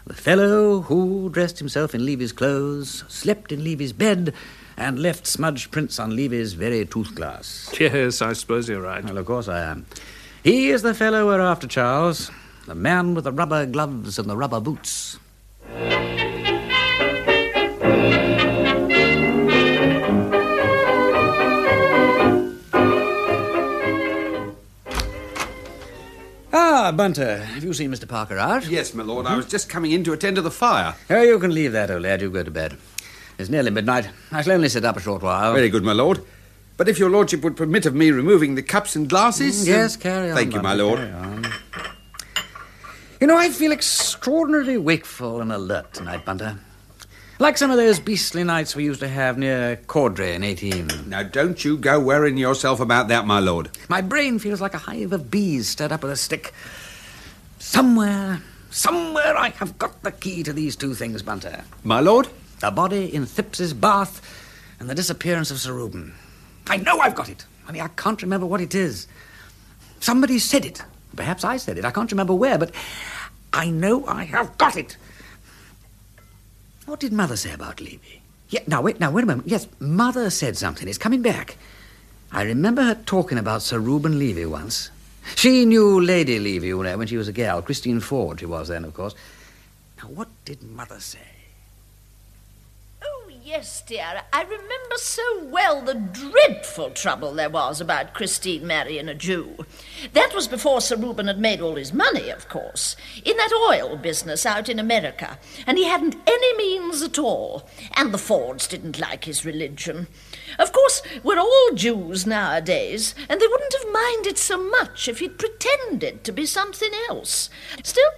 The 0.07 0.15
fellow 0.15 0.81
who 0.81 1.29
dressed 1.29 1.59
himself 1.59 1.93
in 1.93 2.05
Levy's 2.05 2.31
clothes, 2.31 3.03
slept 3.07 3.51
in 3.51 3.63
Levy's 3.63 3.93
bed, 3.93 4.33
and 4.77 4.97
left 4.97 5.27
smudged 5.27 5.69
prints 5.71 5.99
on 5.99 6.15
Levy's 6.15 6.53
very 6.53 6.85
tooth 6.85 7.13
glass. 7.13 7.69
yes, 7.79 8.21
I 8.21 8.33
suppose 8.33 8.67
you're 8.67 8.81
right. 8.81 9.03
Well, 9.03 9.17
of 9.17 9.25
course 9.27 9.47
I 9.47 9.59
am. 9.59 9.85
He 10.43 10.69
is 10.69 10.81
the 10.81 10.93
fellow 10.95 11.27
we're 11.27 11.41
after, 11.41 11.67
Charles. 11.67 12.31
The 12.65 12.73
man 12.73 13.13
with 13.13 13.25
the 13.25 13.31
rubber 13.33 13.65
gloves 13.67 14.17
and 14.17 14.27
the 14.29 14.37
rubber 14.37 14.59
boots. 14.61 15.19
Ah, 26.89 26.91
Bunter, 26.91 27.37
have 27.45 27.63
you 27.63 27.71
seen 27.71 27.91
Mr. 27.91 28.07
Parker 28.07 28.39
out? 28.39 28.65
Yes, 28.67 28.95
my 28.95 29.03
lord. 29.03 29.27
I 29.27 29.35
was 29.35 29.45
just 29.45 29.69
coming 29.69 29.91
in 29.91 30.03
to 30.05 30.11
attend 30.13 30.37
to 30.37 30.41
the 30.41 30.49
fire. 30.49 30.95
Oh, 31.11 31.21
you 31.21 31.37
can 31.37 31.53
leave 31.53 31.71
that, 31.73 31.91
old 31.91 32.01
lad. 32.01 32.19
You 32.19 32.31
go 32.31 32.41
to 32.41 32.49
bed. 32.49 32.77
It's 33.37 33.47
nearly 33.47 33.69
midnight. 33.69 34.09
I 34.31 34.41
shall 34.41 34.53
only 34.53 34.69
sit 34.69 34.83
up 34.83 34.97
a 34.97 34.99
short 34.99 35.21
while. 35.21 35.53
Very 35.53 35.69
good, 35.69 35.83
my 35.83 35.93
lord. 35.93 36.25
But 36.77 36.89
if 36.89 36.97
your 36.97 37.11
lordship 37.11 37.43
would 37.43 37.55
permit 37.55 37.85
of 37.85 37.93
me 37.93 38.09
removing 38.09 38.55
the 38.55 38.63
cups 38.63 38.95
and 38.95 39.07
glasses. 39.07 39.65
Mm, 39.65 39.67
Yes, 39.67 39.95
um, 39.97 40.01
carry 40.01 40.31
on. 40.31 40.35
Thank 40.35 40.55
you, 40.55 40.63
my 40.63 40.73
lord. 40.73 40.97
carry 40.97 41.11
on. 41.13 41.45
You 43.21 43.27
know, 43.27 43.37
I 43.37 43.49
feel 43.49 43.71
extraordinarily 43.71 44.77
wakeful 44.79 45.41
and 45.41 45.51
alert 45.51 45.93
tonight, 45.93 46.25
Bunter. 46.25 46.57
Like 47.41 47.57
some 47.57 47.71
of 47.71 47.77
those 47.77 48.01
beastly 48.01 48.43
nights 48.43 48.75
we 48.75 48.83
used 48.83 48.99
to 48.99 49.07
have 49.07 49.37
near 49.37 49.77
Caudry 49.87 50.35
in 50.35 50.43
18. 50.43 51.07
Now, 51.07 51.23
don't 51.23 51.63
you 51.63 51.77
go 51.77 51.97
worrying 51.97 52.35
yourself 52.35 52.81
about 52.81 53.07
that, 53.07 53.25
my 53.25 53.39
lord. 53.39 53.69
My 53.87 54.01
brain 54.01 54.39
feels 54.39 54.59
like 54.59 54.73
a 54.73 54.77
hive 54.77 55.13
of 55.13 55.31
bees 55.31 55.69
stirred 55.69 55.93
up 55.93 56.03
with 56.03 56.11
a 56.11 56.17
stick. 56.17 56.53
Somewhere, 57.57 58.41
somewhere 58.71 59.37
I 59.37 59.51
have 59.51 59.79
got 59.79 60.03
the 60.03 60.11
key 60.11 60.43
to 60.43 60.51
these 60.51 60.75
two 60.75 60.93
things, 60.93 61.21
Bunter. 61.21 61.63
My 61.85 62.01
lord? 62.01 62.27
The 62.59 62.71
body 62.71 63.05
in 63.15 63.25
Thipps's 63.25 63.73
bath 63.73 64.21
and 64.81 64.89
the 64.89 64.95
disappearance 64.95 65.49
of 65.49 65.61
Sir 65.61 65.71
Reuben. 65.71 66.13
I 66.67 66.75
know 66.75 66.99
I've 66.99 67.15
got 67.15 67.29
it, 67.29 67.45
only 67.69 67.79
I 67.79 67.87
can't 67.87 68.21
remember 68.21 68.47
what 68.47 68.59
it 68.59 68.75
is. 68.75 69.07
Somebody 70.01 70.39
said 70.39 70.65
it. 70.65 70.83
Perhaps 71.15 71.45
I 71.45 71.55
said 71.55 71.77
it. 71.77 71.85
I 71.85 71.91
can't 71.91 72.11
remember 72.11 72.33
where, 72.33 72.57
but 72.57 72.71
I 73.53 73.69
know 73.69 74.05
I 74.07 74.25
have 74.25 74.57
got 74.57 74.75
it. 74.75 74.97
What 76.89 76.99
did 76.99 77.13
Mother 77.13 77.35
say 77.35 77.51
about 77.51 77.79
Levy? 77.79 78.19
Yeah, 78.49 78.61
now 78.65 78.81
wait, 78.81 78.99
now 78.99 79.11
wait 79.11 79.23
a 79.23 79.27
moment. 79.27 79.47
Yes, 79.47 79.67
Mother 79.79 80.31
said 80.31 80.57
something. 80.57 80.87
It's 80.87 80.97
coming 80.97 81.21
back. 81.21 81.55
I 82.31 82.41
remember 82.41 82.81
her 82.81 82.95
talking 82.95 83.37
about 83.37 83.61
Sir 83.61 83.77
Reuben 83.77 84.17
Levy 84.17 84.47
once. 84.47 84.89
She 85.35 85.65
knew 85.65 86.01
Lady 86.01 86.39
Levy, 86.39 86.69
you 86.69 86.81
know, 86.81 86.97
when 86.97 87.05
she 87.05 87.15
was 87.15 87.27
a 87.27 87.31
girl. 87.31 87.61
Christine 87.61 87.99
Ford, 87.99 88.39
she 88.39 88.47
was 88.47 88.69
then, 88.69 88.85
of 88.85 88.95
course. 88.95 89.13
Now, 90.01 90.09
what 90.09 90.29
did 90.45 90.63
Mother 90.63 90.99
say? 90.99 91.19
Yes, 93.49 93.81
dear. 93.81 94.21
I 94.31 94.43
remember 94.43 94.97
so 94.97 95.43
well 95.45 95.81
the 95.81 95.95
dreadful 95.95 96.91
trouble 96.91 97.33
there 97.33 97.49
was 97.49 97.81
about 97.81 98.13
Christine 98.13 98.67
marrying 98.67 99.09
a 99.09 99.15
Jew. 99.15 99.65
That 100.13 100.35
was 100.35 100.47
before 100.47 100.81
Sir 100.81 100.95
Reuben 100.95 101.25
had 101.25 101.39
made 101.39 101.59
all 101.59 101.73
his 101.73 101.91
money, 101.91 102.29
of 102.29 102.47
course, 102.47 102.95
in 103.25 103.35
that 103.37 103.51
oil 103.51 103.97
business 103.97 104.45
out 104.45 104.69
in 104.69 104.77
America, 104.77 105.39
and 105.65 105.79
he 105.79 105.85
hadn't 105.85 106.15
any 106.27 106.57
means 106.57 107.01
at 107.01 107.17
all. 107.17 107.67
And 107.95 108.13
the 108.13 108.19
Fords 108.19 108.67
didn't 108.67 108.99
like 108.99 109.25
his 109.25 109.43
religion. 109.43 110.05
Of 110.59 110.71
course, 110.71 111.01
we're 111.23 111.39
all 111.39 111.71
Jews 111.73 112.27
nowadays, 112.27 113.15
and 113.27 113.41
they 113.41 113.47
wouldn't 113.47 113.73
have 113.73 113.91
minded 113.91 114.37
so 114.37 114.63
much 114.63 115.07
if 115.07 115.17
he'd 115.17 115.39
pretended 115.39 116.23
to 116.23 116.31
be 116.31 116.45
something 116.45 116.91
else. 117.09 117.49
Still, 117.81 118.11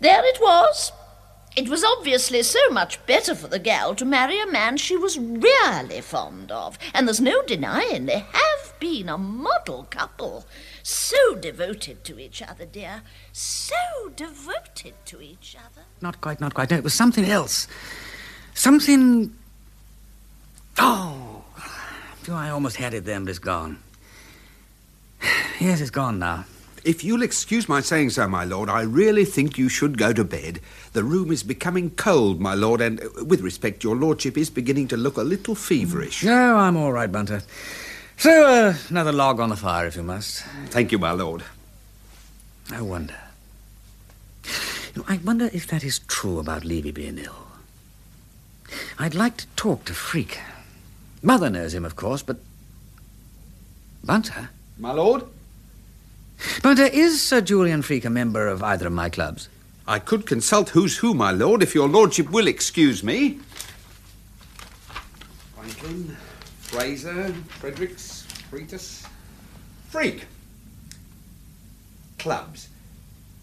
there 0.00 0.24
it 0.24 0.40
was. 0.40 0.90
It 1.56 1.68
was 1.68 1.84
obviously 1.84 2.42
so 2.42 2.58
much 2.70 3.04
better 3.06 3.34
for 3.34 3.46
the 3.46 3.60
gal 3.60 3.94
to 3.94 4.04
marry 4.04 4.40
a 4.40 4.46
man 4.46 4.76
she 4.76 4.96
was 4.96 5.18
really 5.18 6.00
fond 6.00 6.50
of, 6.50 6.78
and 6.92 7.06
there's 7.06 7.20
no 7.20 7.42
denying 7.42 8.06
they 8.06 8.18
have 8.32 8.74
been 8.80 9.08
a 9.08 9.16
model 9.16 9.86
couple. 9.88 10.46
So 10.82 11.36
devoted 11.36 12.02
to 12.04 12.18
each 12.18 12.42
other, 12.42 12.66
dear. 12.66 13.02
So 13.32 13.76
devoted 14.16 14.94
to 15.06 15.20
each 15.20 15.56
other. 15.56 15.82
Not 16.00 16.20
quite, 16.20 16.40
not 16.40 16.54
quite. 16.54 16.70
No, 16.70 16.76
it 16.76 16.84
was 16.84 16.94
something 16.94 17.24
else. 17.24 17.68
Something. 18.54 19.34
Oh! 20.78 21.44
I 22.28 22.48
almost 22.48 22.76
had 22.76 22.94
it 22.94 23.04
then, 23.04 23.24
but 23.24 23.30
it's 23.30 23.38
gone. 23.38 23.78
Yes, 25.60 25.80
it's 25.80 25.90
gone 25.90 26.18
now. 26.18 26.46
If 26.84 27.02
you'll 27.02 27.22
excuse 27.22 27.66
my 27.66 27.80
saying 27.80 28.10
so, 28.10 28.28
my 28.28 28.44
lord, 28.44 28.68
I 28.68 28.82
really 28.82 29.24
think 29.24 29.56
you 29.56 29.70
should 29.70 29.96
go 29.96 30.12
to 30.12 30.22
bed. 30.22 30.60
The 30.92 31.02
room 31.02 31.32
is 31.32 31.42
becoming 31.42 31.90
cold, 31.90 32.40
my 32.40 32.54
lord, 32.54 32.82
and 32.82 33.02
uh, 33.02 33.24
with 33.24 33.40
respect, 33.40 33.82
your 33.82 33.96
lordship 33.96 34.36
is 34.36 34.50
beginning 34.50 34.88
to 34.88 34.96
look 34.98 35.16
a 35.16 35.22
little 35.22 35.54
feverish. 35.54 36.22
No, 36.22 36.56
I'm 36.56 36.76
all 36.76 36.92
right, 36.92 37.10
Bunter. 37.10 37.42
So, 38.18 38.46
uh, 38.46 38.74
another 38.90 39.12
log 39.12 39.40
on 39.40 39.48
the 39.48 39.56
fire, 39.56 39.86
if 39.86 39.96
you 39.96 40.02
must. 40.02 40.42
Thank 40.66 40.92
you, 40.92 40.98
my 40.98 41.12
lord. 41.12 41.42
I 42.70 42.82
wonder. 42.82 43.16
You 44.44 45.00
know, 45.00 45.04
I 45.08 45.16
wonder 45.24 45.48
if 45.54 45.66
that 45.68 45.84
is 45.84 46.00
true 46.00 46.38
about 46.38 46.64
Levy 46.66 46.92
being 46.92 47.16
ill. 47.16 47.46
I'd 48.98 49.14
like 49.14 49.38
to 49.38 49.46
talk 49.56 49.86
to 49.86 49.94
Freke. 49.94 50.38
Mother 51.22 51.48
knows 51.48 51.72
him, 51.72 51.86
of 51.86 51.96
course, 51.96 52.22
but. 52.22 52.36
Bunter? 54.04 54.50
My 54.78 54.92
lord? 54.92 55.24
Bunter, 56.62 56.84
uh, 56.84 56.90
is 56.92 57.22
Sir 57.22 57.40
Julian 57.40 57.82
Freke 57.82 58.04
a 58.04 58.10
member 58.10 58.46
of 58.46 58.62
either 58.62 58.86
of 58.86 58.92
my 58.92 59.08
clubs? 59.08 59.48
I 59.86 59.98
could 59.98 60.26
consult 60.26 60.70
who's 60.70 60.98
who, 60.98 61.14
my 61.14 61.30
lord, 61.30 61.62
if 61.62 61.74
your 61.74 61.88
lordship 61.88 62.30
will 62.30 62.46
excuse 62.46 63.02
me. 63.02 63.38
Franklin, 65.54 66.16
Fraser, 66.60 67.32
Fredericks, 67.48 68.22
Fretus, 68.50 69.04
Freke. 69.90 70.26
Clubs. 72.18 72.68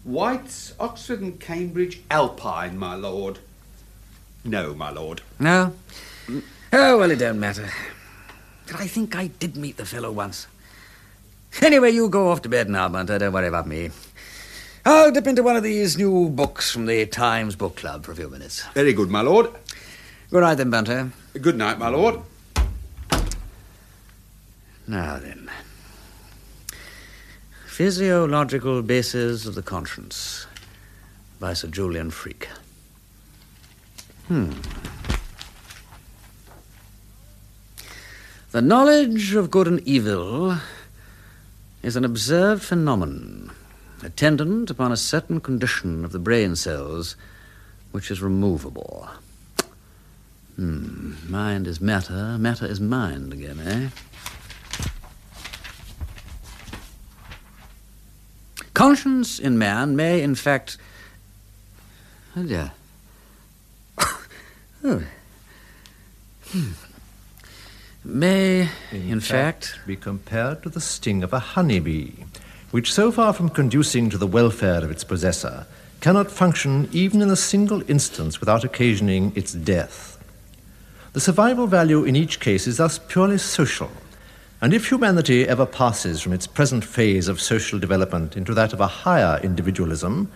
White's, 0.04 0.74
Oxford 0.80 1.20
and 1.20 1.38
Cambridge, 1.38 2.00
Alpine, 2.10 2.76
my 2.76 2.96
lord. 2.96 3.38
No, 4.44 4.74
my 4.74 4.90
lord. 4.90 5.22
No? 5.38 5.74
Oh, 6.72 6.98
well, 6.98 7.10
it 7.10 7.20
don't 7.20 7.38
matter. 7.38 7.70
But 8.66 8.80
I 8.80 8.88
think 8.88 9.14
I 9.14 9.28
did 9.28 9.56
meet 9.56 9.76
the 9.76 9.86
fellow 9.86 10.10
once. 10.10 10.48
Anyway, 11.60 11.90
you 11.90 12.08
go 12.08 12.30
off 12.30 12.42
to 12.42 12.48
bed 12.48 12.70
now, 12.70 12.88
Bunter. 12.88 13.18
Don't 13.18 13.32
worry 13.32 13.48
about 13.48 13.66
me. 13.66 13.90
I'll 14.84 15.12
dip 15.12 15.26
into 15.26 15.42
one 15.42 15.56
of 15.56 15.62
these 15.62 15.96
new 15.96 16.28
books 16.28 16.70
from 16.70 16.86
the 16.86 17.06
Times 17.06 17.54
Book 17.54 17.76
Club 17.76 18.04
for 18.04 18.12
a 18.12 18.16
few 18.16 18.28
minutes. 18.28 18.64
Very 18.74 18.92
good, 18.92 19.10
my 19.10 19.20
lord. 19.20 19.50
Good 20.30 20.40
night, 20.40 20.54
then, 20.54 20.70
Bunter. 20.70 21.12
Good 21.40 21.56
night, 21.56 21.78
my 21.78 21.88
lord. 21.88 22.20
Now 24.86 25.18
then. 25.18 25.50
Physiological 27.66 28.82
Bases 28.82 29.46
of 29.46 29.54
the 29.54 29.62
Conscience 29.62 30.46
by 31.38 31.52
Sir 31.52 31.68
Julian 31.68 32.10
Freke. 32.10 32.48
Hmm. 34.28 34.50
The 38.50 38.60
knowledge 38.60 39.34
of 39.34 39.50
good 39.50 39.66
and 39.66 39.80
evil 39.86 40.58
is 41.82 41.96
an 41.96 42.04
observed 42.04 42.62
phenomenon 42.62 43.50
attendant 44.02 44.70
upon 44.70 44.92
a 44.92 44.96
certain 44.96 45.40
condition 45.40 46.04
of 46.04 46.12
the 46.12 46.18
brain 46.18 46.56
cells 46.56 47.16
which 47.90 48.10
is 48.10 48.22
removable. 48.22 49.08
Hmm. 50.56 51.14
Mind 51.28 51.66
is 51.66 51.80
matter, 51.80 52.36
matter 52.38 52.66
is 52.66 52.80
mind 52.80 53.32
again, 53.32 53.60
eh? 53.60 53.88
Conscience 58.74 59.38
in 59.38 59.58
man 59.58 59.96
may, 59.96 60.22
in 60.22 60.34
fact. 60.34 60.78
Oh, 62.36 62.42
dear. 62.42 62.72
oh. 64.84 65.02
Hmm. 66.48 66.72
May, 68.04 68.68
in, 68.90 69.20
fact, 69.20 69.78
be 69.86 69.94
compared 69.94 70.64
to 70.64 70.68
the 70.68 70.80
sting 70.80 71.22
of 71.22 71.32
a 71.32 71.38
honeybee, 71.38 72.24
which, 72.72 72.92
so 72.92 73.12
far 73.12 73.32
from 73.32 73.48
conducing 73.48 74.10
to 74.10 74.18
the 74.18 74.26
welfare 74.26 74.82
of 74.82 74.90
its 74.90 75.04
possessor, 75.04 75.66
cannot 76.00 76.28
function 76.28 76.88
even 76.90 77.22
in 77.22 77.30
a 77.30 77.36
single 77.36 77.88
instance 77.88 78.40
without 78.40 78.64
occasioning 78.64 79.32
its 79.36 79.52
death. 79.52 80.18
The 81.12 81.20
survival 81.20 81.68
value 81.68 82.02
in 82.02 82.16
each 82.16 82.40
case 82.40 82.66
is 82.66 82.78
thus 82.78 82.98
purely 82.98 83.38
social, 83.38 83.90
and 84.60 84.74
if 84.74 84.90
humanity 84.90 85.46
ever 85.46 85.64
passes 85.64 86.20
from 86.20 86.32
its 86.32 86.48
present 86.48 86.84
phase 86.84 87.28
of 87.28 87.40
social 87.40 87.78
development 87.78 88.36
into 88.36 88.52
that 88.54 88.72
of 88.72 88.80
a 88.80 88.88
higher 88.88 89.38
individualism, 89.44 90.28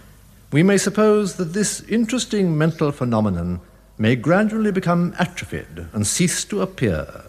we 0.53 0.63
may 0.63 0.79
suppose 0.79 1.35
that 1.35 1.53
this 1.53 1.81
interesting 1.89 2.57
mental 2.57 2.93
phenomenon 2.93 3.61
may 3.99 4.15
gradually 4.15 4.71
become 4.71 5.17
atrophied 5.19 5.89
and 5.93 6.07
cease 6.07 6.45
to 6.45 6.63
appear, 6.63 7.25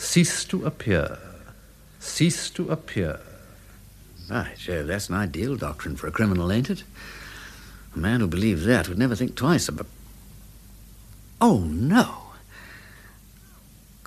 cease 0.00 0.44
to 0.46 0.64
appear, 0.64 1.18
cease 1.98 2.50
to 2.50 2.70
appear. 2.70 3.20
By 4.28 4.52
Jove, 4.56 4.86
that's 4.86 5.08
an 5.08 5.16
ideal 5.16 5.56
doctrine 5.56 5.96
for 5.96 6.06
a 6.06 6.10
criminal, 6.10 6.50
ain't 6.50 6.70
it? 6.70 6.84
A 7.94 7.98
man 7.98 8.20
who 8.20 8.26
believes 8.26 8.64
that 8.64 8.88
would 8.88 8.98
never 8.98 9.14
think 9.14 9.34
twice 9.34 9.68
about. 9.68 9.86
Oh, 11.40 11.58
no. 11.58 12.32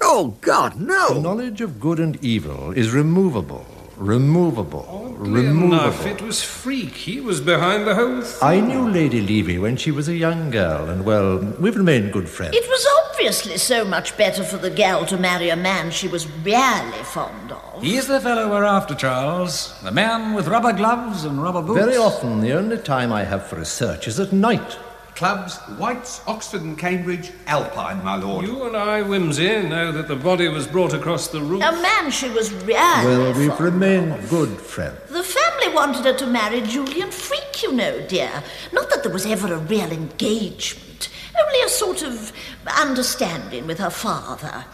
Oh, 0.01 0.35
God, 0.41 0.79
no! 0.79 1.09
The 1.09 1.15
no! 1.15 1.21
knowledge 1.21 1.61
of 1.61 1.79
good 1.79 1.99
and 1.99 2.17
evil 2.23 2.71
is 2.71 2.91
removable, 2.91 3.65
removable, 3.97 4.85
Oddly 4.89 5.45
enough, 5.45 6.05
it 6.05 6.21
was 6.21 6.43
Freke. 6.43 6.95
He 6.95 7.19
was 7.21 7.41
behind 7.41 7.87
the 7.87 7.95
whole 7.95 8.21
thing. 8.21 8.47
I 8.47 8.59
knew 8.59 8.89
Lady 8.89 9.21
Levy 9.21 9.57
when 9.57 9.77
she 9.77 9.91
was 9.91 10.07
a 10.07 10.15
young 10.15 10.51
girl, 10.51 10.89
and 10.89 11.05
well, 11.05 11.37
we've 11.59 11.75
remained 11.75 12.11
good 12.11 12.29
friends. 12.29 12.55
It 12.55 12.67
was 12.67 12.87
obviously 13.09 13.57
so 13.57 13.85
much 13.85 14.17
better 14.17 14.43
for 14.43 14.57
the 14.57 14.69
gal 14.69 15.05
to 15.05 15.17
marry 15.17 15.49
a 15.49 15.55
man 15.55 15.91
she 15.91 16.07
was 16.07 16.27
really 16.43 17.03
fond 17.03 17.51
of. 17.51 17.81
He's 17.81 18.07
the 18.07 18.19
fellow 18.19 18.49
we're 18.49 18.63
after, 18.63 18.95
Charles. 18.95 19.79
The 19.81 19.91
man 19.91 20.33
with 20.33 20.47
rubber 20.47 20.73
gloves 20.73 21.23
and 21.23 21.41
rubber 21.41 21.61
boots. 21.61 21.79
Very 21.79 21.97
often, 21.97 22.41
the 22.41 22.53
only 22.53 22.77
time 22.77 23.13
I 23.13 23.23
have 23.23 23.47
for 23.47 23.57
research 23.57 24.07
is 24.07 24.19
at 24.19 24.33
night. 24.33 24.77
Clubs, 25.15 25.57
White's, 25.77 26.21
Oxford 26.27 26.61
and 26.61 26.77
Cambridge, 26.77 27.31
Alpine, 27.45 28.03
my 28.03 28.15
lord. 28.15 28.45
You 28.45 28.63
and 28.65 28.75
I, 28.75 29.01
Wimsey, 29.01 29.67
know 29.69 29.91
that 29.91 30.07
the 30.07 30.15
body 30.15 30.47
was 30.47 30.65
brought 30.67 30.93
across 30.93 31.27
the 31.27 31.41
roof. 31.41 31.61
A 31.61 31.71
man 31.71 32.09
she 32.09 32.29
was 32.29 32.51
really 32.51 32.73
Well, 32.73 33.33
we've 33.33 33.49
fond 33.49 33.59
remained 33.59 34.29
good 34.29 34.59
friends. 34.59 34.99
The 35.09 35.23
family 35.23 35.73
wanted 35.73 36.05
her 36.05 36.13
to 36.17 36.27
marry 36.27 36.61
Julian 36.61 37.11
Freke, 37.11 37.61
you 37.61 37.71
know, 37.71 38.05
dear. 38.07 38.43
Not 38.71 38.89
that 38.89 39.03
there 39.03 39.13
was 39.13 39.25
ever 39.25 39.53
a 39.53 39.59
real 39.59 39.91
engagement. 39.91 41.09
Only 41.39 41.61
a 41.61 41.69
sort 41.69 42.01
of 42.01 42.31
understanding 42.79 43.67
with 43.67 43.79
her 43.79 43.89
father. 43.89 44.65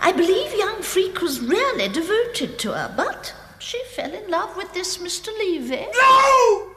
I 0.00 0.12
believe 0.12 0.58
young 0.58 0.82
Freke 0.82 1.20
was 1.22 1.40
really 1.40 1.88
devoted 1.88 2.58
to 2.58 2.72
her, 2.72 2.92
but 2.96 3.34
she 3.58 3.82
fell 3.94 4.12
in 4.12 4.30
love 4.30 4.56
with 4.56 4.72
this 4.74 4.98
Mr. 4.98 5.28
Levy. 5.38 5.76
No! 5.76 6.74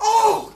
Oh! 0.00 0.54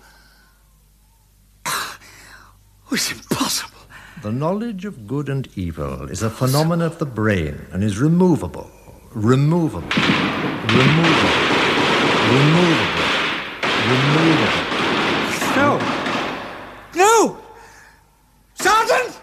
Oh, 2.88 2.94
it's 2.94 3.10
impossible. 3.10 3.78
The 4.22 4.30
knowledge 4.30 4.84
of 4.84 5.06
good 5.06 5.28
and 5.28 5.48
evil 5.56 6.08
is 6.08 6.22
a 6.22 6.30
phenomenon 6.30 6.86
of 6.86 6.98
the 6.98 7.06
brain 7.06 7.66
and 7.72 7.82
is 7.82 7.98
removable, 7.98 8.70
removable, 9.12 9.82
removable, 10.68 11.36
removable, 12.30 13.06
removable. 13.90 14.62
No! 15.56 15.78
No! 16.94 17.38
Sergeant! 18.54 19.18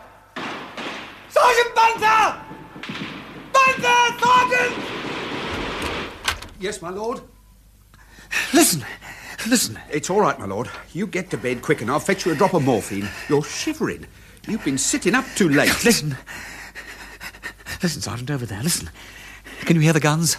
Sergeant 1.30 1.76
Bunter! 1.76 2.36
Bunter! 3.54 4.02
Sergeant! 4.20 4.74
Yes, 6.60 6.82
my 6.82 6.90
lord? 6.90 7.22
Listen, 8.54 8.86
listen. 9.48 9.80
It's 9.90 10.10
all 10.10 10.22
right, 10.22 10.38
my 10.40 10.46
lord. 10.46 10.70
You 10.94 11.08
get 11.08 11.30
to 11.32 11.38
bed 11.38 11.62
quick 11.62 11.82
and 11.82 11.90
I'll 11.90 12.00
fetch 12.00 12.26
you 12.26 12.32
a 12.32 12.36
drop 12.36 12.54
of 12.54 12.64
morphine. 12.64 13.10
You're 13.30 13.44
shivering. 13.44 14.06
You've 14.48 14.64
been 14.66 14.78
sitting 14.78 15.16
up 15.16 15.26
too 15.36 15.50
late. 15.50 15.84
Listen. 15.86 16.18
Listen, 17.82 18.02
Sergeant, 18.02 18.32
over 18.32 18.46
there. 18.46 18.62
Listen. 18.62 18.90
Can 19.62 19.76
you 19.76 19.82
hear 19.82 19.94
the 19.94 20.00
guns? 20.00 20.38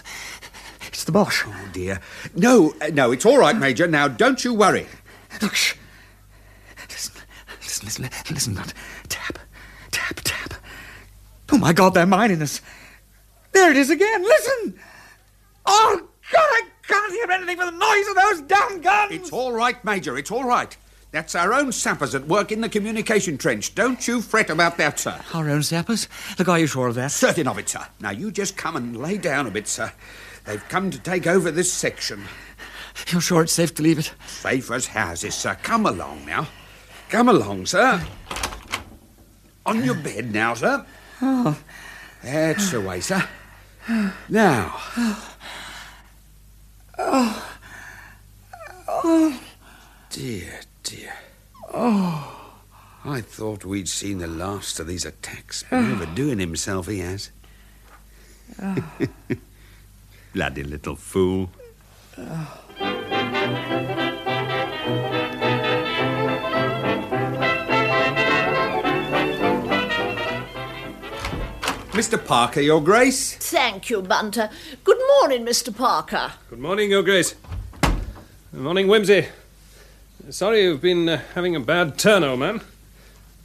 It's 0.87 1.03
the 1.03 1.11
Boche. 1.11 1.45
Oh, 1.47 1.69
dear. 1.73 1.99
No, 2.35 2.73
uh, 2.81 2.87
no, 2.93 3.11
it's 3.11 3.25
all 3.25 3.37
right, 3.37 3.55
Major. 3.55 3.87
Now, 3.87 4.07
don't 4.07 4.43
you 4.43 4.53
worry. 4.53 4.87
Look, 5.41 5.55
shh. 5.55 5.75
Listen, 6.89 7.21
listen, 7.61 7.85
listen, 7.85 8.33
listen, 8.33 8.53
that 8.55 8.73
tap, 9.09 9.39
tap, 9.91 10.21
tap. 10.23 10.53
Oh, 11.51 11.57
my 11.57 11.73
God, 11.73 11.93
they're 11.93 12.05
mining 12.05 12.41
us. 12.41 12.61
There 13.51 13.71
it 13.71 13.77
is 13.77 13.89
again. 13.89 14.23
Listen. 14.23 14.79
Oh, 15.65 16.07
God, 16.31 16.39
I 16.39 16.61
can't 16.87 17.11
hear 17.13 17.31
anything 17.31 17.57
for 17.57 17.65
the 17.65 17.71
noise 17.71 18.07
of 18.07 18.15
those 18.15 18.41
damn 18.41 18.81
guns. 18.81 19.11
It's 19.11 19.31
all 19.31 19.51
right, 19.51 19.83
Major. 19.83 20.17
It's 20.17 20.31
all 20.31 20.43
right. 20.43 20.75
That's 21.11 21.35
our 21.35 21.53
own 21.53 21.71
sappers 21.71 22.13
at 22.13 22.27
work 22.27 22.51
in 22.51 22.59
the 22.59 22.67
communication 22.67 23.37
trench. 23.37 23.73
Don't 23.73 24.05
you 24.05 24.21
fret 24.21 24.49
about 24.49 24.77
that, 24.77 24.99
sir. 24.99 25.21
Our 25.33 25.49
own 25.49 25.63
sappers? 25.63 26.09
Look, 26.37 26.49
are 26.49 26.59
you 26.59 26.67
sure 26.67 26.87
of 26.87 26.95
that? 26.95 27.11
Certain 27.11 27.47
of 27.47 27.57
it, 27.57 27.69
sir. 27.69 27.87
Now, 28.01 28.09
you 28.09 28.31
just 28.31 28.57
come 28.57 28.75
and 28.75 28.97
lay 28.97 29.17
down 29.17 29.47
a 29.47 29.51
bit, 29.51 29.67
sir. 29.67 29.93
They've 30.43 30.67
come 30.67 30.91
to 30.91 30.99
take 30.99 31.25
over 31.25 31.51
this 31.51 31.71
section. 31.71 32.25
You're 33.07 33.21
sure 33.21 33.43
it's 33.43 33.53
safe 33.53 33.73
to 33.75 33.83
leave 33.83 33.99
it? 33.99 34.13
Safe 34.27 34.69
as 34.71 34.87
houses, 34.87 35.35
sir. 35.35 35.57
Come 35.63 35.85
along 35.85 36.25
now. 36.25 36.47
Come 37.09 37.29
along, 37.29 37.65
sir. 37.67 38.05
On 39.65 39.83
your 39.83 39.95
bed 39.95 40.33
now, 40.33 40.53
sir. 40.53 40.85
Oh. 41.21 41.57
That's 42.23 42.71
the 42.71 42.81
way, 42.81 42.99
sir. 42.99 43.25
Now. 44.27 44.75
Oh. 46.97 47.57
Oh. 48.87 49.41
Dear, 50.09 50.61
dear. 50.83 51.13
Oh. 51.73 52.31
I 53.03 53.21
thought 53.21 53.65
we'd 53.65 53.87
seen 53.87 54.17
the 54.19 54.27
last 54.27 54.79
of 54.79 54.87
these 54.87 55.05
attacks. 55.05 55.63
Overdoing 55.71 56.39
oh. 56.39 56.41
himself, 56.41 56.87
he 56.87 56.99
has. 56.99 57.31
Bloody 60.33 60.63
little 60.63 60.95
fool. 60.95 61.49
Mr. 71.95 72.23
Parker, 72.23 72.59
Your 72.59 72.81
Grace. 72.81 73.35
Thank 73.37 73.89
you, 73.89 74.01
Bunter. 74.01 74.49
Good 74.83 74.99
morning, 75.21 75.45
Mr. 75.45 75.75
Parker. 75.75 76.33
Good 76.49 76.59
morning, 76.59 76.89
Your 76.89 77.01
Grace. 77.01 77.35
Good 77.81 78.61
morning, 78.61 78.87
Wimsey. 78.87 79.27
Sorry 80.29 80.63
you've 80.63 80.81
been 80.81 81.07
uh, 81.07 81.21
having 81.33 81.55
a 81.55 81.59
bad 81.59 81.97
turn, 81.97 82.23
old 82.23 82.39
man. 82.39 82.61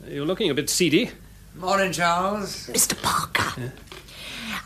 You're 0.06 0.26
looking 0.26 0.50
a 0.50 0.54
bit 0.54 0.68
seedy. 0.68 1.12
Morning, 1.54 1.92
Charles. 1.92 2.66
Mr. 2.66 3.00
Parker. 3.00 3.72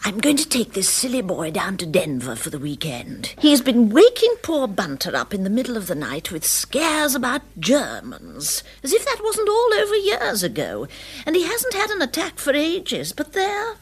I'm 0.04 0.18
going 0.18 0.36
to 0.36 0.48
take 0.48 0.72
this 0.72 0.88
silly 0.88 1.20
boy 1.20 1.50
down 1.50 1.76
to 1.78 1.86
Denver 1.86 2.36
for 2.36 2.50
the 2.50 2.58
weekend. 2.58 3.34
He's 3.38 3.60
been 3.60 3.90
waking 3.90 4.34
poor 4.42 4.66
Bunter 4.66 5.14
up 5.14 5.34
in 5.34 5.44
the 5.44 5.50
middle 5.50 5.76
of 5.76 5.86
the 5.86 5.94
night 5.94 6.32
with 6.32 6.46
scares 6.46 7.14
about 7.14 7.42
Germans, 7.58 8.64
as 8.82 8.92
if 8.92 9.04
that 9.04 9.20
wasn't 9.22 9.48
all 9.48 9.74
over 9.74 9.96
years 9.96 10.42
ago. 10.42 10.88
And 11.26 11.36
he 11.36 11.44
hasn't 11.44 11.74
had 11.74 11.90
an 11.90 12.02
attack 12.02 12.38
for 12.38 12.54
ages, 12.54 13.12
but 13.12 13.34
there. 13.34 13.76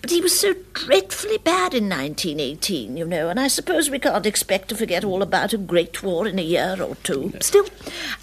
But 0.00 0.10
he 0.10 0.20
was 0.20 0.38
so 0.38 0.54
dreadfully 0.72 1.38
bad 1.38 1.74
in 1.74 1.88
1918, 1.88 2.96
you 2.96 3.04
know, 3.04 3.28
and 3.28 3.38
I 3.38 3.48
suppose 3.48 3.90
we 3.90 3.98
can't 3.98 4.24
expect 4.24 4.70
to 4.70 4.76
forget 4.76 5.04
all 5.04 5.22
about 5.22 5.52
a 5.52 5.58
great 5.58 6.02
war 6.02 6.26
in 6.26 6.38
a 6.38 6.42
year 6.42 6.76
or 6.80 6.94
two. 6.96 7.34
Still, 7.40 7.66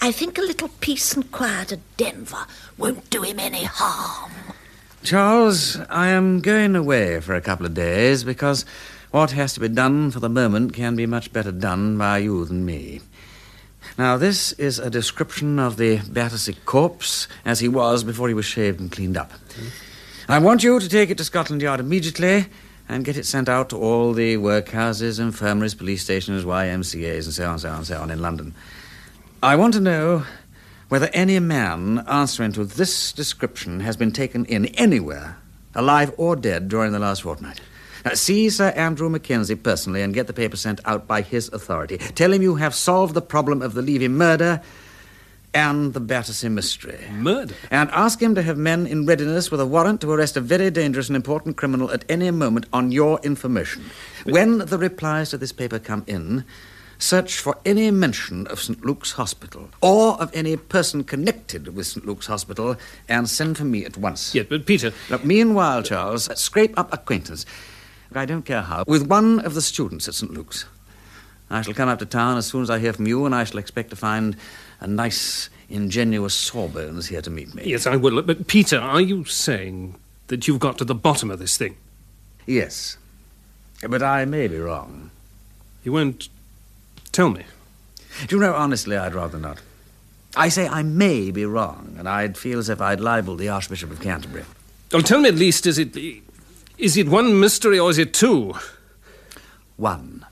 I 0.01 0.11
think 0.11 0.37
a 0.37 0.41
little 0.41 0.69
peace 0.79 1.13
and 1.13 1.31
quiet 1.31 1.71
at 1.71 1.97
Denver 1.97 2.45
won't 2.77 3.09
do 3.09 3.21
him 3.21 3.39
any 3.39 3.63
harm. 3.63 4.31
Charles, 5.03 5.77
I 5.89 6.07
am 6.07 6.41
going 6.41 6.75
away 6.75 7.19
for 7.21 7.35
a 7.35 7.41
couple 7.41 7.65
of 7.65 7.75
days 7.75 8.23
because 8.23 8.65
what 9.11 9.31
has 9.31 9.53
to 9.53 9.59
be 9.59 9.69
done 9.69 10.11
for 10.11 10.19
the 10.19 10.29
moment 10.29 10.73
can 10.73 10.95
be 10.95 11.05
much 11.05 11.31
better 11.31 11.51
done 11.51 11.97
by 11.97 12.17
you 12.17 12.43
than 12.45 12.65
me. 12.65 13.01
Now, 13.97 14.17
this 14.17 14.51
is 14.53 14.79
a 14.79 14.89
description 14.89 15.59
of 15.59 15.77
the 15.77 15.97
Battersea 16.09 16.57
corpse 16.65 17.27
as 17.45 17.59
he 17.59 17.67
was 17.67 18.03
before 18.03 18.27
he 18.27 18.33
was 18.33 18.45
shaved 18.45 18.79
and 18.79 18.91
cleaned 18.91 19.15
up. 19.15 19.31
Hmm? 19.31 19.67
I 20.29 20.39
want 20.39 20.61
you 20.61 20.77
to 20.77 20.89
take 20.89 21.09
it 21.09 21.17
to 21.19 21.23
Scotland 21.23 21.61
Yard 21.61 21.79
immediately 21.79 22.47
and 22.89 23.05
get 23.05 23.15
it 23.15 23.25
sent 23.25 23.47
out 23.47 23.69
to 23.69 23.77
all 23.77 24.11
the 24.11 24.35
workhouses, 24.35 25.21
infirmaries, 25.21 25.73
police 25.73 26.03
stations, 26.03 26.43
YMCAs, 26.43 27.23
and 27.23 27.33
so 27.33 27.49
on, 27.49 27.59
so 27.59 27.69
on, 27.69 27.85
so 27.85 28.01
on 28.01 28.11
in 28.11 28.21
London. 28.21 28.53
I 29.41 29.55
want 29.55 29.73
to 29.75 29.79
know 29.79 30.25
whether 30.89 31.09
any 31.13 31.39
man 31.39 32.03
answering 32.09 32.51
to 32.53 32.65
this 32.65 33.13
description 33.13 33.79
has 33.79 33.95
been 33.95 34.11
taken 34.11 34.43
in 34.43 34.65
anywhere, 34.75 35.37
alive 35.73 36.13
or 36.17 36.35
dead, 36.35 36.67
during 36.67 36.91
the 36.91 36.99
last 36.99 37.21
fortnight. 37.21 37.61
Now, 38.03 38.13
see 38.13 38.49
Sir 38.49 38.71
Andrew 38.71 39.09
Mackenzie 39.09 39.55
personally 39.55 40.01
and 40.01 40.13
get 40.13 40.27
the 40.27 40.33
paper 40.33 40.57
sent 40.57 40.81
out 40.83 41.07
by 41.07 41.21
his 41.21 41.47
authority. 41.53 41.99
Tell 41.99 42.33
him 42.33 42.41
you 42.41 42.55
have 42.55 42.75
solved 42.75 43.13
the 43.13 43.21
problem 43.21 43.61
of 43.61 43.75
the 43.75 43.81
Levy 43.81 44.09
murder 44.09 44.61
and 45.53 45.93
the 45.93 45.99
Battersea 45.99 46.49
mystery. 46.49 46.99
Murder? 47.11 47.55
And 47.71 47.89
ask 47.91 48.21
him 48.21 48.35
to 48.35 48.41
have 48.41 48.57
men 48.57 48.85
in 48.85 49.05
readiness 49.05 49.49
with 49.49 49.59
a 49.59 49.65
warrant 49.65 50.01
to 50.01 50.11
arrest 50.11 50.37
a 50.37 50.41
very 50.41 50.69
dangerous 50.69 51.07
and 51.07 51.15
important 51.15 51.57
criminal 51.57 51.91
at 51.91 52.05
any 52.09 52.31
moment 52.31 52.65
on 52.73 52.91
your 52.91 53.19
information. 53.23 53.85
When 54.25 54.59
the 54.59 54.77
replies 54.77 55.31
to 55.31 55.37
this 55.37 55.51
paper 55.51 55.79
come 55.79 56.03
in, 56.07 56.45
search 56.99 57.39
for 57.39 57.57
any 57.65 57.91
mention 57.91 58.47
of 58.47 58.59
St. 58.59 58.83
Luke's 58.83 59.13
Hospital 59.13 59.69
or 59.81 60.19
of 60.21 60.29
any 60.33 60.57
person 60.57 61.03
connected 61.03 61.75
with 61.75 61.87
St. 61.87 62.05
Luke's 62.05 62.27
Hospital 62.27 62.75
and 63.07 63.29
send 63.29 63.57
for 63.57 63.65
me 63.65 63.85
at 63.85 63.97
once. 63.97 64.33
Yes, 64.35 64.47
but 64.49 64.65
Peter. 64.65 64.91
Look, 65.09 65.23
meanwhile, 65.23 65.83
Charles, 65.83 66.29
scrape 66.39 66.77
up 66.77 66.93
acquaintance. 66.93 67.45
I 68.13 68.25
don't 68.25 68.43
care 68.43 68.61
how. 68.61 68.83
With 68.87 69.07
one 69.07 69.39
of 69.41 69.53
the 69.53 69.61
students 69.61 70.07
at 70.07 70.13
St. 70.13 70.33
Luke's. 70.33 70.65
I 71.49 71.61
shall 71.61 71.73
come 71.73 71.87
up 71.87 71.99
to 71.99 72.05
town 72.05 72.37
as 72.37 72.45
soon 72.45 72.61
as 72.61 72.69
I 72.69 72.79
hear 72.79 72.91
from 72.91 73.07
you, 73.07 73.25
and 73.25 73.33
I 73.33 73.45
shall 73.45 73.59
expect 73.59 73.89
to 73.91 73.95
find 73.95 74.35
a 74.79 74.87
nice, 74.87 75.49
ingenuous 75.69 76.33
Sawbones 76.33 77.07
here 77.07 77.21
to 77.21 77.29
meet 77.29 77.53
me. 77.53 77.63
Yes, 77.65 77.87
I 77.87 77.95
will. 77.95 78.21
But 78.21 78.47
Peter, 78.47 78.77
are 78.79 79.01
you 79.01 79.25
saying 79.25 79.95
that 80.27 80.47
you've 80.47 80.59
got 80.59 80.77
to 80.77 80.85
the 80.85 80.95
bottom 80.95 81.31
of 81.31 81.39
this 81.39 81.57
thing? 81.57 81.77
Yes. 82.45 82.97
But 83.87 84.01
I 84.01 84.25
may 84.25 84.47
be 84.47 84.57
wrong. 84.57 85.11
You 85.83 85.93
won't 85.93 86.29
tell 87.11 87.29
me. 87.29 87.43
Do 88.27 88.35
you 88.35 88.41
know, 88.41 88.53
honestly, 88.53 88.97
I'd 88.97 89.13
rather 89.13 89.37
not. 89.37 89.61
I 90.35 90.49
say 90.49 90.67
I 90.67 90.83
may 90.83 91.31
be 91.31 91.45
wrong, 91.45 91.95
and 91.97 92.07
I'd 92.07 92.37
feel 92.37 92.59
as 92.59 92.69
if 92.69 92.81
I'd 92.81 92.99
libeled 92.99 93.39
the 93.39 93.49
Archbishop 93.49 93.91
of 93.91 94.01
Canterbury. 94.01 94.45
Well, 94.91 95.01
tell 95.01 95.19
me 95.19 95.29
at 95.29 95.35
least, 95.35 95.65
is 95.65 95.77
it. 95.77 95.97
Is 96.77 96.95
it 96.95 97.09
one 97.09 97.39
mystery 97.39 97.79
or 97.79 97.89
is 97.89 97.97
it 97.97 98.13
two? 98.13 98.53
One. 99.77 100.25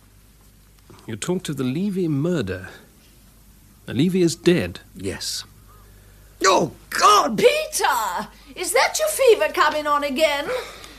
You 1.08 1.16
talked 1.16 1.50
of 1.50 1.58
the 1.58 1.64
Levy 1.64 2.08
murder. 2.08 2.70
The 3.86 3.94
Levy 3.94 4.22
is 4.22 4.36
dead. 4.36 4.80
Yes. 4.96 5.44
Oh, 6.44 6.72
God! 6.90 7.38
Peter! 7.38 8.28
Is 8.56 8.74
that 8.74 8.98
your 9.00 9.10
fever 9.10 9.54
coming 9.54 9.86
on 9.88 10.04
again? 10.04 10.48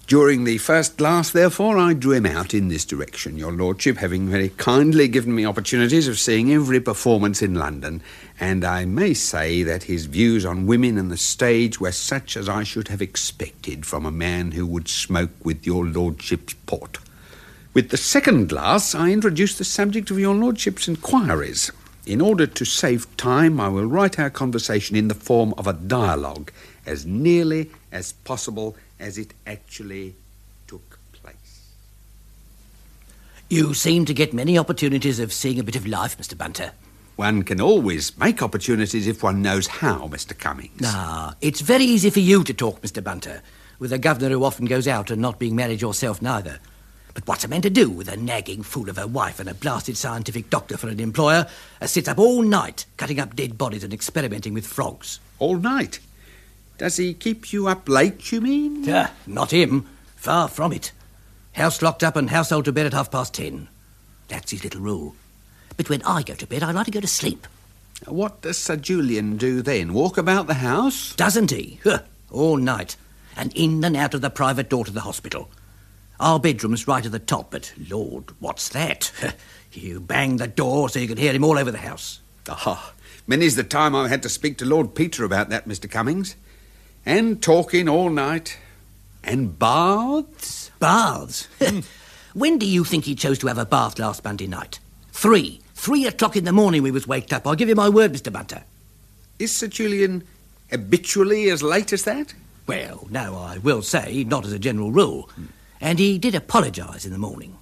During 0.07 0.45
the 0.45 0.59
first 0.59 0.99
glass, 0.99 1.31
therefore, 1.31 1.79
I 1.79 1.95
drew 1.95 2.13
him 2.13 2.27
out 2.27 2.53
in 2.53 2.69
this 2.69 2.85
direction, 2.85 3.39
your 3.39 3.53
lordship 3.53 3.97
having 3.97 4.29
very 4.29 4.51
kindly 4.51 5.09
given 5.09 5.35
me 5.35 5.47
opportunities 5.47 6.09
of 6.09 6.19
seeing 6.19 6.53
every 6.53 6.79
performance 6.79 7.41
in 7.41 7.55
London, 7.55 8.03
and 8.39 8.67
I 8.67 8.85
may 8.85 9.15
say 9.15 9.63
that 9.63 9.85
his 9.85 10.05
views 10.05 10.45
on 10.45 10.67
women 10.67 10.99
and 10.99 11.11
the 11.11 11.17
stage 11.17 11.81
were 11.81 11.91
such 11.91 12.37
as 12.37 12.51
I 12.51 12.65
should 12.65 12.89
have 12.89 13.01
expected 13.01 13.87
from 13.87 14.05
a 14.05 14.11
man 14.11 14.51
who 14.51 14.67
would 14.67 14.89
smoke 14.89 15.43
with 15.43 15.65
your 15.65 15.87
lordship's 15.87 16.53
port. 16.67 16.99
With 17.73 17.89
the 17.89 17.97
second 17.97 18.51
glass, 18.51 18.95
I 18.95 19.11
introduced 19.11 19.57
the 19.57 19.65
subject 19.65 20.11
of 20.11 20.19
your 20.19 20.35
lordship's 20.35 20.87
inquiries. 20.87 21.73
In 22.05 22.21
order 22.21 22.47
to 22.47 22.65
save 22.67 23.17
time, 23.17 23.59
I 23.59 23.69
will 23.69 23.87
write 23.87 24.19
our 24.19 24.29
conversation 24.29 24.97
in 24.97 25.09
the 25.09 25.15
form 25.15 25.55
of 25.57 25.67
a 25.67 25.73
dialogue, 25.73 26.53
as 26.85 27.07
nearly 27.07 27.71
as 27.95 28.13
possible 28.13 28.77
as 29.01 29.17
it 29.17 29.33
actually 29.47 30.15
took 30.67 30.99
place. 31.13 31.71
You 33.49 33.73
seem 33.73 34.05
to 34.07 34.13
get 34.13 34.35
many 34.35 34.59
opportunities 34.59 35.21
of 35.21 35.33
seeing 35.33 35.59
a 35.59 35.63
bit 35.63 35.77
of 35.77 35.87
life, 35.87 36.19
Mr. 36.19 36.37
Bunter. 36.37 36.73
One 37.17 37.45
can 37.45 37.61
always 37.61 38.19
make 38.19 38.43
opportunities 38.43 39.07
if 39.07 39.23
one 39.23 39.41
knows 39.41 39.69
how, 39.69 40.09
Mr. 40.09 40.37
Cummings. 40.37 40.81
Ah, 40.85 41.37
it's 41.41 41.61
very 41.61 41.85
easy 41.85 42.11
for 42.11 42.19
you 42.19 42.43
to 42.43 42.53
talk, 42.53 42.83
Mr. 42.83 43.03
Bunter, 43.03 43.41
with 43.79 43.93
a 43.93 43.99
governor 43.99 44.31
who 44.31 44.45
often 44.45 44.67
goes 44.67 44.89
out 44.89 45.13
and 45.13 45.23
not 45.23 45.39
being 45.39 45.55
married 45.55 45.81
yourself 45.81 46.21
neither. 46.21 46.59
But 47.15 47.29
what's 47.29 47.45
a 47.45 47.49
man 47.49 47.63
to 47.63 47.71
do 47.71 47.89
with 47.89 48.09
a 48.09 48.17
nagging 48.17 48.65
fool 48.65 48.91
of 48.91 48.99
a 48.99 49.07
wife 49.07 49.39
and 49.39 49.49
a 49.49 49.55
blasted 49.55 49.97
scientific 49.97 50.51
doctor 50.51 50.77
for 50.77 50.89
an 50.89 50.99
employer 50.99 51.47
who 51.81 51.87
sits 51.87 52.09
up 52.09 52.19
all 52.19 52.43
night 52.43 52.87
cutting 52.97 53.21
up 53.21 53.37
dead 53.37 53.57
bodies 53.57 53.85
and 53.85 53.95
experimenting 53.95 54.53
with 54.53 54.67
frogs? 54.67 55.21
All 55.39 55.55
night? 55.57 56.01
Does 56.79 56.97
he 56.97 57.15
keep 57.15 57.53
you 57.53 57.69
up 57.69 57.89
late, 57.89 58.33
you 58.33 58.41
mean? 58.41 58.85
Ah, 58.89 59.13
not 59.27 59.53
him. 59.53 59.87
Far 60.17 60.49
from 60.49 60.73
it. 60.73 60.93
House 61.53 61.83
locked 61.83 62.03
up 62.03 62.17
and 62.17 62.31
household 62.31 62.65
to 62.65 62.73
bed 62.73 62.87
at 62.87 62.93
half 62.93 63.11
past 63.11 63.35
ten. 63.35 63.69
That's 64.29 64.51
his 64.51 64.65
little 64.65 64.81
rule. 64.81 65.15
But 65.77 65.89
when 65.89 66.03
I 66.03 66.23
go 66.23 66.35
to 66.35 66.47
bed, 66.47 66.63
I 66.63 66.73
like 66.73 66.87
to 66.87 66.91
go 66.91 67.01
to 67.01 67.07
sleep. 67.07 67.47
What 68.07 68.43
does 68.43 68.59
Sir 68.59 68.77
Julian 68.77 69.37
do 69.37 69.63
then? 69.63 69.93
Walk 69.93 70.19
about 70.19 70.47
the 70.47 70.55
house? 70.55 71.15
Doesn't 71.15 71.51
he? 71.51 71.79
Huh, 71.85 72.01
all 72.31 72.57
night. 72.57 72.97
And 73.37 73.53
in 73.57 73.85
and 73.85 73.97
out 73.97 74.15
of 74.15 74.21
the 74.21 74.31
private 74.31 74.69
door 74.69 74.85
to 74.85 74.91
the 74.91 75.01
hospital. 75.01 75.49
Our 76.21 76.39
bedroom's 76.39 76.87
right 76.87 77.05
at 77.05 77.13
the 77.13 77.19
top, 77.19 77.51
but 77.51 77.73
Lord, 77.89 78.25
what's 78.41 78.69
that? 78.71 79.13
you 79.73 80.01
bang 80.01 80.37
the 80.37 80.47
door 80.47 80.89
so 80.89 80.99
you 80.99 81.09
can 81.09 81.17
hear 81.17 81.33
him 81.33 81.45
all 81.45 81.59
over 81.59 81.71
the 81.71 81.79
house. 81.79 82.21
Ah, 82.49 82.93
many's 83.27 83.57
the 83.57 83.65
time 83.65 83.95
I've 83.95 84.11
had 84.11 84.23
to 84.23 84.29
speak 84.29 84.59
to 84.59 84.65
Lord 84.65 84.95
Peter 84.95 85.25
about 85.25 85.49
that, 85.49 85.67
Mr. 85.69 85.91
Cummings. 85.91 86.37
And 87.07 87.43
talking 87.43 87.89
all 87.89 88.11
night. 88.11 88.59
And 89.23 89.59
baths? 89.59 90.71
Baths? 90.79 91.49
Hmm. 91.61 91.81
when 92.39 92.59
do 92.59 92.67
you 92.67 92.85
think 92.85 93.05
he 93.05 93.15
chose 93.15 93.39
to 93.41 93.47
have 93.49 93.59
a 93.59 93.67
bath 93.67 93.99
last 93.99 94.25
Monday 94.25 94.47
night? 94.47 94.79
Three. 95.13 95.61
Three 95.75 96.07
o'clock 96.07 96.37
in 96.37 96.45
the 96.45 96.53
morning 96.53 96.83
we 96.83 96.91
was 96.91 97.07
waked 97.07 97.33
up. 97.33 97.47
I'll 97.47 97.55
give 97.55 97.69
you 97.69 97.75
my 97.75 97.89
word, 97.89 98.13
Mr. 98.13 98.33
Bunter. 98.33 98.65
Is 99.39 99.55
Sir 99.55 99.67
Julian 99.67 100.25
habitually 100.71 101.51
as 101.51 101.63
late 101.63 101.93
as 101.93 102.05
that? 102.05 102.33
Well, 102.67 103.07
no, 103.11 103.37
I 103.37 103.59
will 103.59 103.83
say, 103.83 104.25
not 104.25 104.47
as 104.47 104.53
a 104.53 104.59
general 104.59 104.91
rule. 104.91 105.29
Hmm. 105.35 105.45
And 105.81 105.99
he 105.99 106.19
did 106.19 106.35
apologise 106.35 107.05
in 107.05 107.13
the 107.13 107.19
morning. 107.19 107.59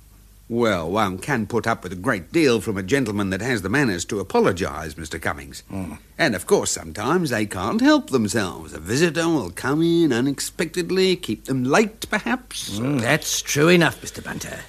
Well, 0.53 0.91
one 0.91 1.17
can 1.17 1.47
put 1.47 1.67
up 1.67 1.83
with 1.83 1.95
a 1.95 1.97
great 1.97 2.31
deal 2.31 2.61
from 2.61 2.77
a 2.77 2.83
gentleman 2.83 3.31
that 3.31 3.41
has 3.41 3.62
the 3.62 3.71
manners 3.71 4.05
to 4.05 4.21
apologise, 4.21 4.97
Mr. 4.97 5.19
Cummings. 5.19 5.62
Mm. 5.73 5.97
And 6.19 6.35
of 6.35 6.45
course, 6.47 6.71
sometimes 6.71 7.31
they 7.31 7.47
can't 7.47 7.81
help 7.81 8.11
themselves. 8.11 8.75
A 8.75 8.79
visitor 8.79 9.27
will 9.29 9.49
come 9.49 9.81
in 9.81 10.12
unexpectedly, 10.12 11.17
keep 11.17 11.47
them 11.47 11.65
late, 11.65 12.05
perhaps. 12.11 12.79
Mm, 12.79 13.01
that's 13.01 13.41
true 13.41 13.71
enough, 13.71 14.03
Mr. 14.03 14.23
Bunter. 14.23 14.61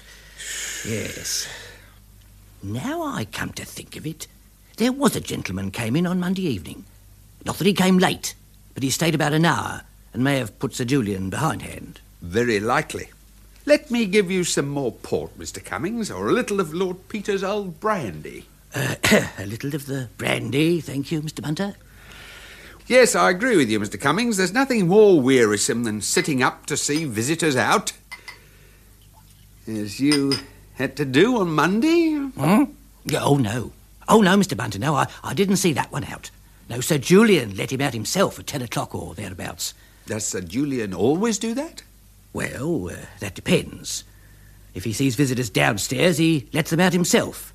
Yes. 0.88 1.50
Now 2.64 3.04
I 3.04 3.26
come 3.26 3.52
to 3.52 3.66
think 3.66 3.98
of 3.98 4.08
it, 4.08 4.28
there 4.78 4.94
was 4.94 5.18
a 5.18 5.20
gentleman 5.20 5.70
came 5.70 5.98
in 5.98 6.08
on 6.08 6.18
Monday 6.18 6.44
evening. 6.44 6.86
Not 7.44 7.58
that 7.58 7.68
he 7.68 7.74
came 7.74 7.98
late, 7.98 8.36
but 8.74 8.84
he 8.84 8.90
stayed 8.90 9.16
about 9.16 9.34
an 9.34 9.44
hour 9.44 9.82
and 10.14 10.24
may 10.24 10.38
have 10.38 10.58
put 10.60 10.76
Sir 10.76 10.86
Julian 10.86 11.30
behindhand. 11.30 12.00
Very 12.22 12.62
likely. 12.62 13.10
Let 13.66 13.90
me 13.90 14.06
give 14.06 14.30
you 14.30 14.44
some 14.44 14.68
more 14.68 14.92
port, 14.92 15.38
Mr. 15.40 15.64
Cummings, 15.64 16.12
or 16.12 16.28
a 16.28 16.34
little 16.34 16.60
of 16.60 16.74
Lord 16.74 17.08
Peter's 17.08 17.44
old 17.44 17.80
brandy. 17.80 18.46
Uh, 18.76 18.96
a 19.38 19.46
little 19.46 19.74
of 19.74 19.86
the 19.86 20.10
brandy, 20.18 20.82
thank 20.82 21.12
you, 21.12 21.22
Mr. 21.22 21.42
Bunter. 21.42 21.76
Yes, 22.88 23.16
I 23.16 23.30
agree 23.30 23.56
with 23.56 23.70
you, 23.70 23.80
Mr. 23.80 24.00
Cummings. 24.00 24.36
There's 24.36 24.52
nothing 24.54 24.88
more 24.88 25.22
wearisome 25.22 25.86
than 25.86 26.02
sitting 26.02 26.44
up 26.44 26.66
to 26.66 26.76
see 26.76 27.06
visitors 27.06 27.56
out. 27.56 27.94
As 29.66 30.02
you 30.02 30.34
had 30.74 30.98
to 30.98 31.06
do 31.06 31.38
on 31.40 31.52
Monday? 31.52 32.16
Hmm? 32.16 32.64
Oh, 33.16 33.38
no. 33.38 33.72
Oh, 34.10 34.22
no, 34.22 34.36
Mr. 34.36 34.58
Bunter, 34.58 34.80
no, 34.80 34.96
I, 34.96 35.08
I 35.24 35.34
didn't 35.34 35.56
see 35.58 35.72
that 35.74 35.92
one 35.94 36.04
out. 36.04 36.30
No, 36.70 36.82
Sir 36.82 36.98
Julian 36.98 37.56
let 37.56 37.72
him 37.72 37.80
out 37.80 37.94
himself 37.94 38.38
at 38.40 38.48
ten 38.48 38.62
o'clock 38.62 38.94
or 38.94 39.16
thereabouts. 39.16 39.74
Does 40.06 40.26
Sir 40.26 40.42
Julian 40.42 40.94
always 40.94 41.38
do 41.38 41.54
that? 41.54 41.84
Well, 42.34 42.90
uh, 42.90 42.96
that 43.20 43.36
depends. 43.36 44.04
If 44.74 44.84
he 44.84 44.94
sees 44.94 45.16
visitors 45.16 45.50
downstairs, 45.50 46.18
he 46.18 46.50
lets 46.52 46.72
them 46.72 46.80
out 46.80 46.94
himself. 46.94 47.54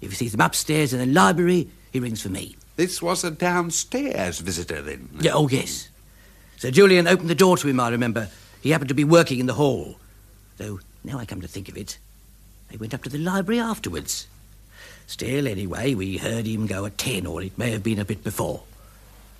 If 0.00 0.10
he 0.10 0.16
sees 0.16 0.32
them 0.32 0.42
upstairs 0.42 0.92
in 0.92 1.00
the 1.00 1.06
library, 1.06 1.68
he 1.92 2.00
rings 2.00 2.22
for 2.22 2.28
me. 2.28 2.56
This 2.76 3.02
was 3.02 3.24
a 3.24 3.30
downstairs 3.30 4.38
visitor, 4.38 4.82
then? 4.82 5.08
Yeah, 5.20 5.32
oh, 5.34 5.48
yes. 5.48 5.88
Sir 6.58 6.70
Julian 6.70 7.08
opened 7.08 7.30
the 7.30 7.34
door 7.34 7.56
to 7.56 7.68
him, 7.68 7.80
I 7.80 7.88
remember. 7.88 8.28
He 8.60 8.70
happened 8.70 8.88
to 8.88 8.94
be 8.94 9.04
working 9.04 9.40
in 9.40 9.46
the 9.46 9.54
hall. 9.54 9.96
Though, 10.58 10.80
now 11.02 11.18
I 11.18 11.24
come 11.24 11.40
to 11.40 11.48
think 11.48 11.68
of 11.68 11.76
it, 11.76 11.98
they 12.68 12.76
went 12.76 12.92
up 12.94 13.02
to 13.04 13.10
the 13.10 13.18
library 13.18 13.60
afterwards. 13.60 14.26
Still, 15.06 15.48
anyway, 15.48 15.94
we 15.94 16.18
heard 16.18 16.46
him 16.46 16.66
go 16.66 16.84
at 16.84 16.98
ten, 16.98 17.26
or 17.26 17.42
it 17.42 17.56
may 17.56 17.70
have 17.70 17.82
been 17.82 17.98
a 17.98 18.04
bit 18.04 18.22
before. 18.22 18.62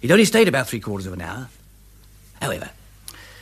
He'd 0.00 0.12
only 0.12 0.24
stayed 0.24 0.48
about 0.48 0.66
three 0.66 0.80
quarters 0.80 1.06
of 1.06 1.12
an 1.12 1.20
hour. 1.20 1.48
However, 2.40 2.70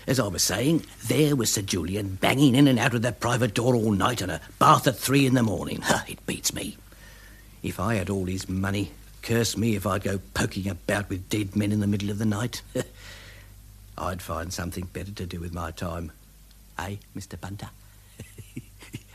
as 0.06 0.20
I 0.20 0.28
was 0.28 0.42
saying, 0.42 0.84
there 1.08 1.34
was 1.34 1.52
Sir 1.52 1.62
Julian 1.62 2.14
banging 2.14 2.54
in 2.54 2.68
and 2.68 2.78
out 2.78 2.94
of 2.94 3.02
that 3.02 3.20
private 3.20 3.54
door 3.54 3.74
all 3.74 3.92
night 3.92 4.20
and 4.20 4.30
a 4.30 4.40
bath 4.58 4.86
at 4.86 4.96
three 4.96 5.26
in 5.26 5.34
the 5.34 5.42
morning. 5.42 5.82
It 6.06 6.24
beats 6.26 6.54
me. 6.54 6.76
If 7.62 7.80
I 7.80 7.96
had 7.96 8.08
all 8.08 8.26
his 8.26 8.48
money, 8.48 8.92
curse 9.22 9.56
me 9.56 9.74
if 9.74 9.86
I'd 9.86 10.04
go 10.04 10.20
poking 10.34 10.68
about 10.68 11.08
with 11.08 11.28
dead 11.28 11.56
men 11.56 11.72
in 11.72 11.80
the 11.80 11.86
middle 11.88 12.10
of 12.10 12.18
the 12.18 12.24
night. 12.24 12.62
I'd 13.98 14.22
find 14.22 14.52
something 14.52 14.84
better 14.92 15.10
to 15.12 15.26
do 15.26 15.40
with 15.40 15.52
my 15.52 15.70
time. 15.72 16.12
Eh, 16.78 16.82
aye, 16.82 16.98
Mr. 17.16 17.40
Bunter. 17.40 17.70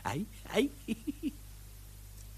aye, 0.04 0.24
eh, 0.54 0.54
aye. 0.54 0.68
Eh? 0.88 0.94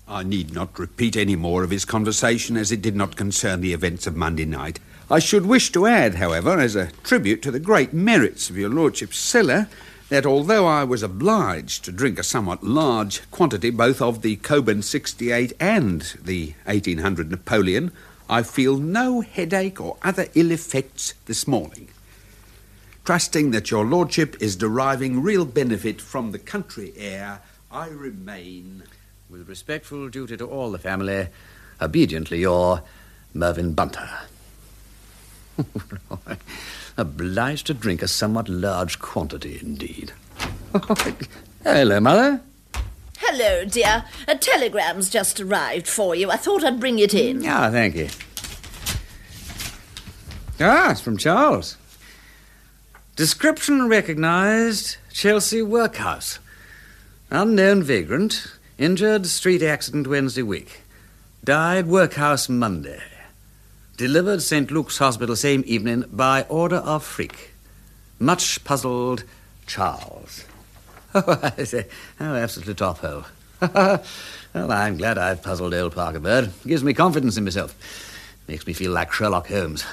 I 0.06 0.22
need 0.22 0.52
not 0.52 0.78
repeat 0.78 1.16
any 1.16 1.34
more 1.34 1.64
of 1.64 1.70
his 1.70 1.86
conversation 1.86 2.58
as 2.58 2.70
it 2.70 2.82
did 2.82 2.94
not 2.94 3.16
concern 3.16 3.62
the 3.62 3.72
events 3.72 4.06
of 4.06 4.14
Monday 4.14 4.44
night. 4.44 4.78
I 5.10 5.18
should 5.18 5.44
wish 5.44 5.70
to 5.72 5.86
add, 5.86 6.14
however, 6.14 6.58
as 6.58 6.74
a 6.74 6.90
tribute 7.02 7.42
to 7.42 7.50
the 7.50 7.60
great 7.60 7.92
merits 7.92 8.48
of 8.48 8.56
your 8.56 8.70
lordship's 8.70 9.18
cellar, 9.18 9.68
that 10.08 10.24
although 10.24 10.66
I 10.66 10.82
was 10.84 11.02
obliged 11.02 11.84
to 11.84 11.92
drink 11.92 12.18
a 12.18 12.22
somewhat 12.22 12.64
large 12.64 13.30
quantity 13.30 13.68
both 13.68 14.00
of 14.00 14.22
the 14.22 14.36
Cockburn 14.36 14.80
68 14.80 15.52
and 15.60 16.00
the 16.22 16.54
1800 16.64 17.30
Napoleon, 17.30 17.92
I 18.30 18.42
feel 18.42 18.78
no 18.78 19.20
headache 19.20 19.78
or 19.78 19.98
other 20.02 20.28
ill 20.34 20.50
effects 20.50 21.12
this 21.26 21.46
morning. 21.46 21.88
Trusting 23.04 23.50
that 23.50 23.70
your 23.70 23.84
lordship 23.84 24.36
is 24.40 24.56
deriving 24.56 25.22
real 25.22 25.44
benefit 25.44 26.00
from 26.00 26.32
the 26.32 26.38
country 26.38 26.94
air, 26.96 27.42
I 27.70 27.88
remain. 27.88 28.84
With 29.28 29.50
respectful 29.50 30.08
duty 30.08 30.38
to 30.38 30.46
all 30.46 30.72
the 30.72 30.78
family, 30.78 31.28
obediently 31.78 32.40
your 32.40 32.82
Mervyn 33.34 33.74
Bunter. 33.74 34.08
Obliged 36.96 37.66
to 37.66 37.74
drink 37.74 38.02
a 38.02 38.08
somewhat 38.08 38.48
large 38.48 38.98
quantity 38.98 39.58
indeed. 39.60 40.12
Hello, 41.64 42.00
Mother. 42.00 42.40
Hello, 43.18 43.64
dear. 43.64 44.04
A 44.28 44.36
telegram's 44.36 45.10
just 45.10 45.40
arrived 45.40 45.88
for 45.88 46.14
you. 46.14 46.30
I 46.30 46.36
thought 46.36 46.62
I'd 46.62 46.78
bring 46.78 46.98
it 46.98 47.14
in. 47.14 47.44
Ah, 47.46 47.70
thank 47.70 47.96
you. 47.96 48.08
Ah, 50.60 50.92
it's 50.92 51.00
from 51.00 51.16
Charles. 51.16 51.76
Description 53.16 53.88
recognized 53.88 54.96
Chelsea 55.12 55.62
workhouse. 55.62 56.38
Unknown 57.30 57.82
vagrant, 57.82 58.46
injured 58.78 59.26
street 59.26 59.62
accident 59.62 60.06
Wednesday 60.06 60.42
week. 60.42 60.82
Died 61.42 61.86
workhouse 61.86 62.48
Monday. 62.48 63.02
Delivered 63.96 64.42
St. 64.42 64.70
Luke's 64.70 64.98
Hospital 64.98 65.36
same 65.36 65.62
evening 65.66 66.04
by 66.12 66.42
order 66.48 66.76
of 66.76 67.04
Freke. 67.04 67.50
Much 68.18 68.62
puzzled 68.64 69.24
Charles. 69.66 70.44
Oh, 71.16 71.52
I 71.56 71.62
say, 71.62 71.86
oh, 72.18 72.34
absolutely 72.34 72.74
top 72.74 72.98
hole. 72.98 73.24
well, 73.60 74.02
I'm 74.72 74.96
glad 74.96 75.16
I've 75.16 75.44
puzzled 75.44 75.72
old 75.72 75.94
Parker 75.94 76.18
Bird. 76.18 76.50
Gives 76.66 76.82
me 76.82 76.92
confidence 76.92 77.36
in 77.36 77.44
myself. 77.44 77.72
Makes 78.48 78.66
me 78.66 78.72
feel 78.72 78.90
like 78.90 79.12
Sherlock 79.12 79.46
Holmes. 79.46 79.84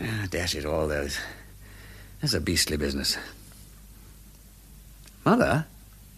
Ah, 0.00 0.26
dash 0.30 0.54
it 0.54 0.64
all, 0.64 0.88
those. 0.88 1.18
That's 2.22 2.32
a 2.32 2.40
beastly 2.40 2.78
business. 2.78 3.18
Mother, 5.26 5.66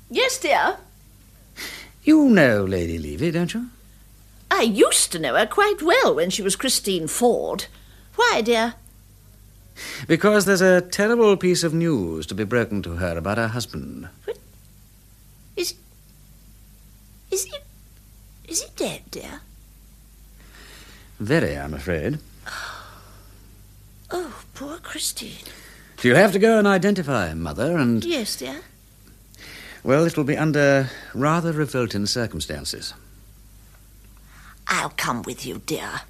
Yes, 0.08 0.38
dear. 0.38 0.76
you 2.04 2.28
know 2.28 2.64
Lady 2.64 2.96
Levy, 2.96 3.32
don't 3.32 3.52
you? 3.54 3.70
I 4.50 4.62
used 4.62 5.12
to 5.12 5.18
know 5.18 5.34
her 5.34 5.46
quite 5.46 5.82
well 5.82 6.14
when 6.14 6.30
she 6.30 6.42
was 6.42 6.56
Christine 6.56 7.06
Ford. 7.06 7.66
Why, 8.16 8.40
dear? 8.42 8.74
Because 10.08 10.44
there's 10.44 10.60
a 10.60 10.80
terrible 10.80 11.36
piece 11.36 11.62
of 11.62 11.72
news 11.74 12.26
to 12.26 12.34
be 12.34 12.44
broken 12.44 12.82
to 12.82 12.96
her 12.96 13.16
about 13.16 13.38
her 13.38 13.48
husband. 13.48 14.08
Is. 15.56 15.74
Is 17.30 17.44
he. 17.44 17.52
Is 18.48 18.62
he 18.62 18.68
dead, 18.76 19.02
dear? 19.10 19.40
Very, 21.20 21.56
I'm 21.56 21.74
afraid. 21.74 22.18
Oh, 24.10 24.42
poor 24.54 24.78
Christine. 24.78 25.44
She'll 25.98 26.16
have 26.16 26.32
to 26.32 26.38
go 26.38 26.58
and 26.58 26.66
identify 26.66 27.28
him, 27.28 27.42
Mother, 27.42 27.76
and, 27.76 28.04
Yes, 28.04 28.36
dear. 28.36 28.60
well, 29.84 30.04
it'll 30.04 30.24
be 30.24 30.36
under 30.36 30.88
rather 31.12 31.52
revolting 31.52 32.06
circumstances. 32.06 32.94
I'll 34.68 34.90
come 34.90 35.22
with 35.22 35.46
you, 35.46 35.60
dear. 35.64 36.02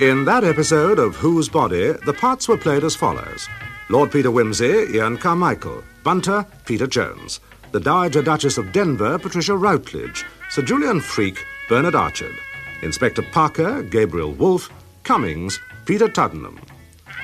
In 0.00 0.24
that 0.24 0.44
episode 0.44 0.98
of 0.98 1.16
Whose 1.16 1.48
Body, 1.48 1.92
the 2.06 2.14
parts 2.14 2.48
were 2.48 2.56
played 2.56 2.84
as 2.84 2.96
follows. 2.96 3.48
Lord 3.90 4.12
Peter 4.12 4.30
Wimsey, 4.30 4.94
Ian 4.94 5.18
Carmichael, 5.18 5.82
Bunter, 6.04 6.46
Peter 6.64 6.86
Jones, 6.86 7.40
the 7.72 7.80
Dowager 7.80 8.22
Duchess 8.22 8.56
of 8.56 8.72
Denver, 8.72 9.18
Patricia 9.18 9.56
Routledge, 9.56 10.24
Sir 10.48 10.62
Julian 10.62 11.00
Freke, 11.00 11.44
Bernard 11.68 11.94
Archard, 11.94 12.36
Inspector 12.82 13.22
Parker, 13.32 13.82
Gabriel 13.82 14.32
Wolfe, 14.32 14.70
Cummings, 15.02 15.60
Peter 15.84 16.08
Tuddenham. 16.08 16.58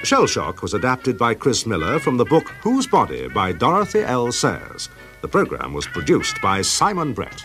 Shellshock 0.06 0.62
was 0.62 0.72
adapted 0.72 1.18
by 1.18 1.34
Chris 1.34 1.66
Miller 1.66 1.98
from 1.98 2.16
the 2.16 2.24
book 2.24 2.50
Whose 2.62 2.86
Body 2.86 3.26
by 3.26 3.50
Dorothy 3.50 4.04
L. 4.04 4.30
Sayers. 4.30 4.88
The 5.20 5.26
program 5.26 5.74
was 5.74 5.88
produced 5.88 6.40
by 6.40 6.62
Simon 6.62 7.12
Brett. 7.12 7.44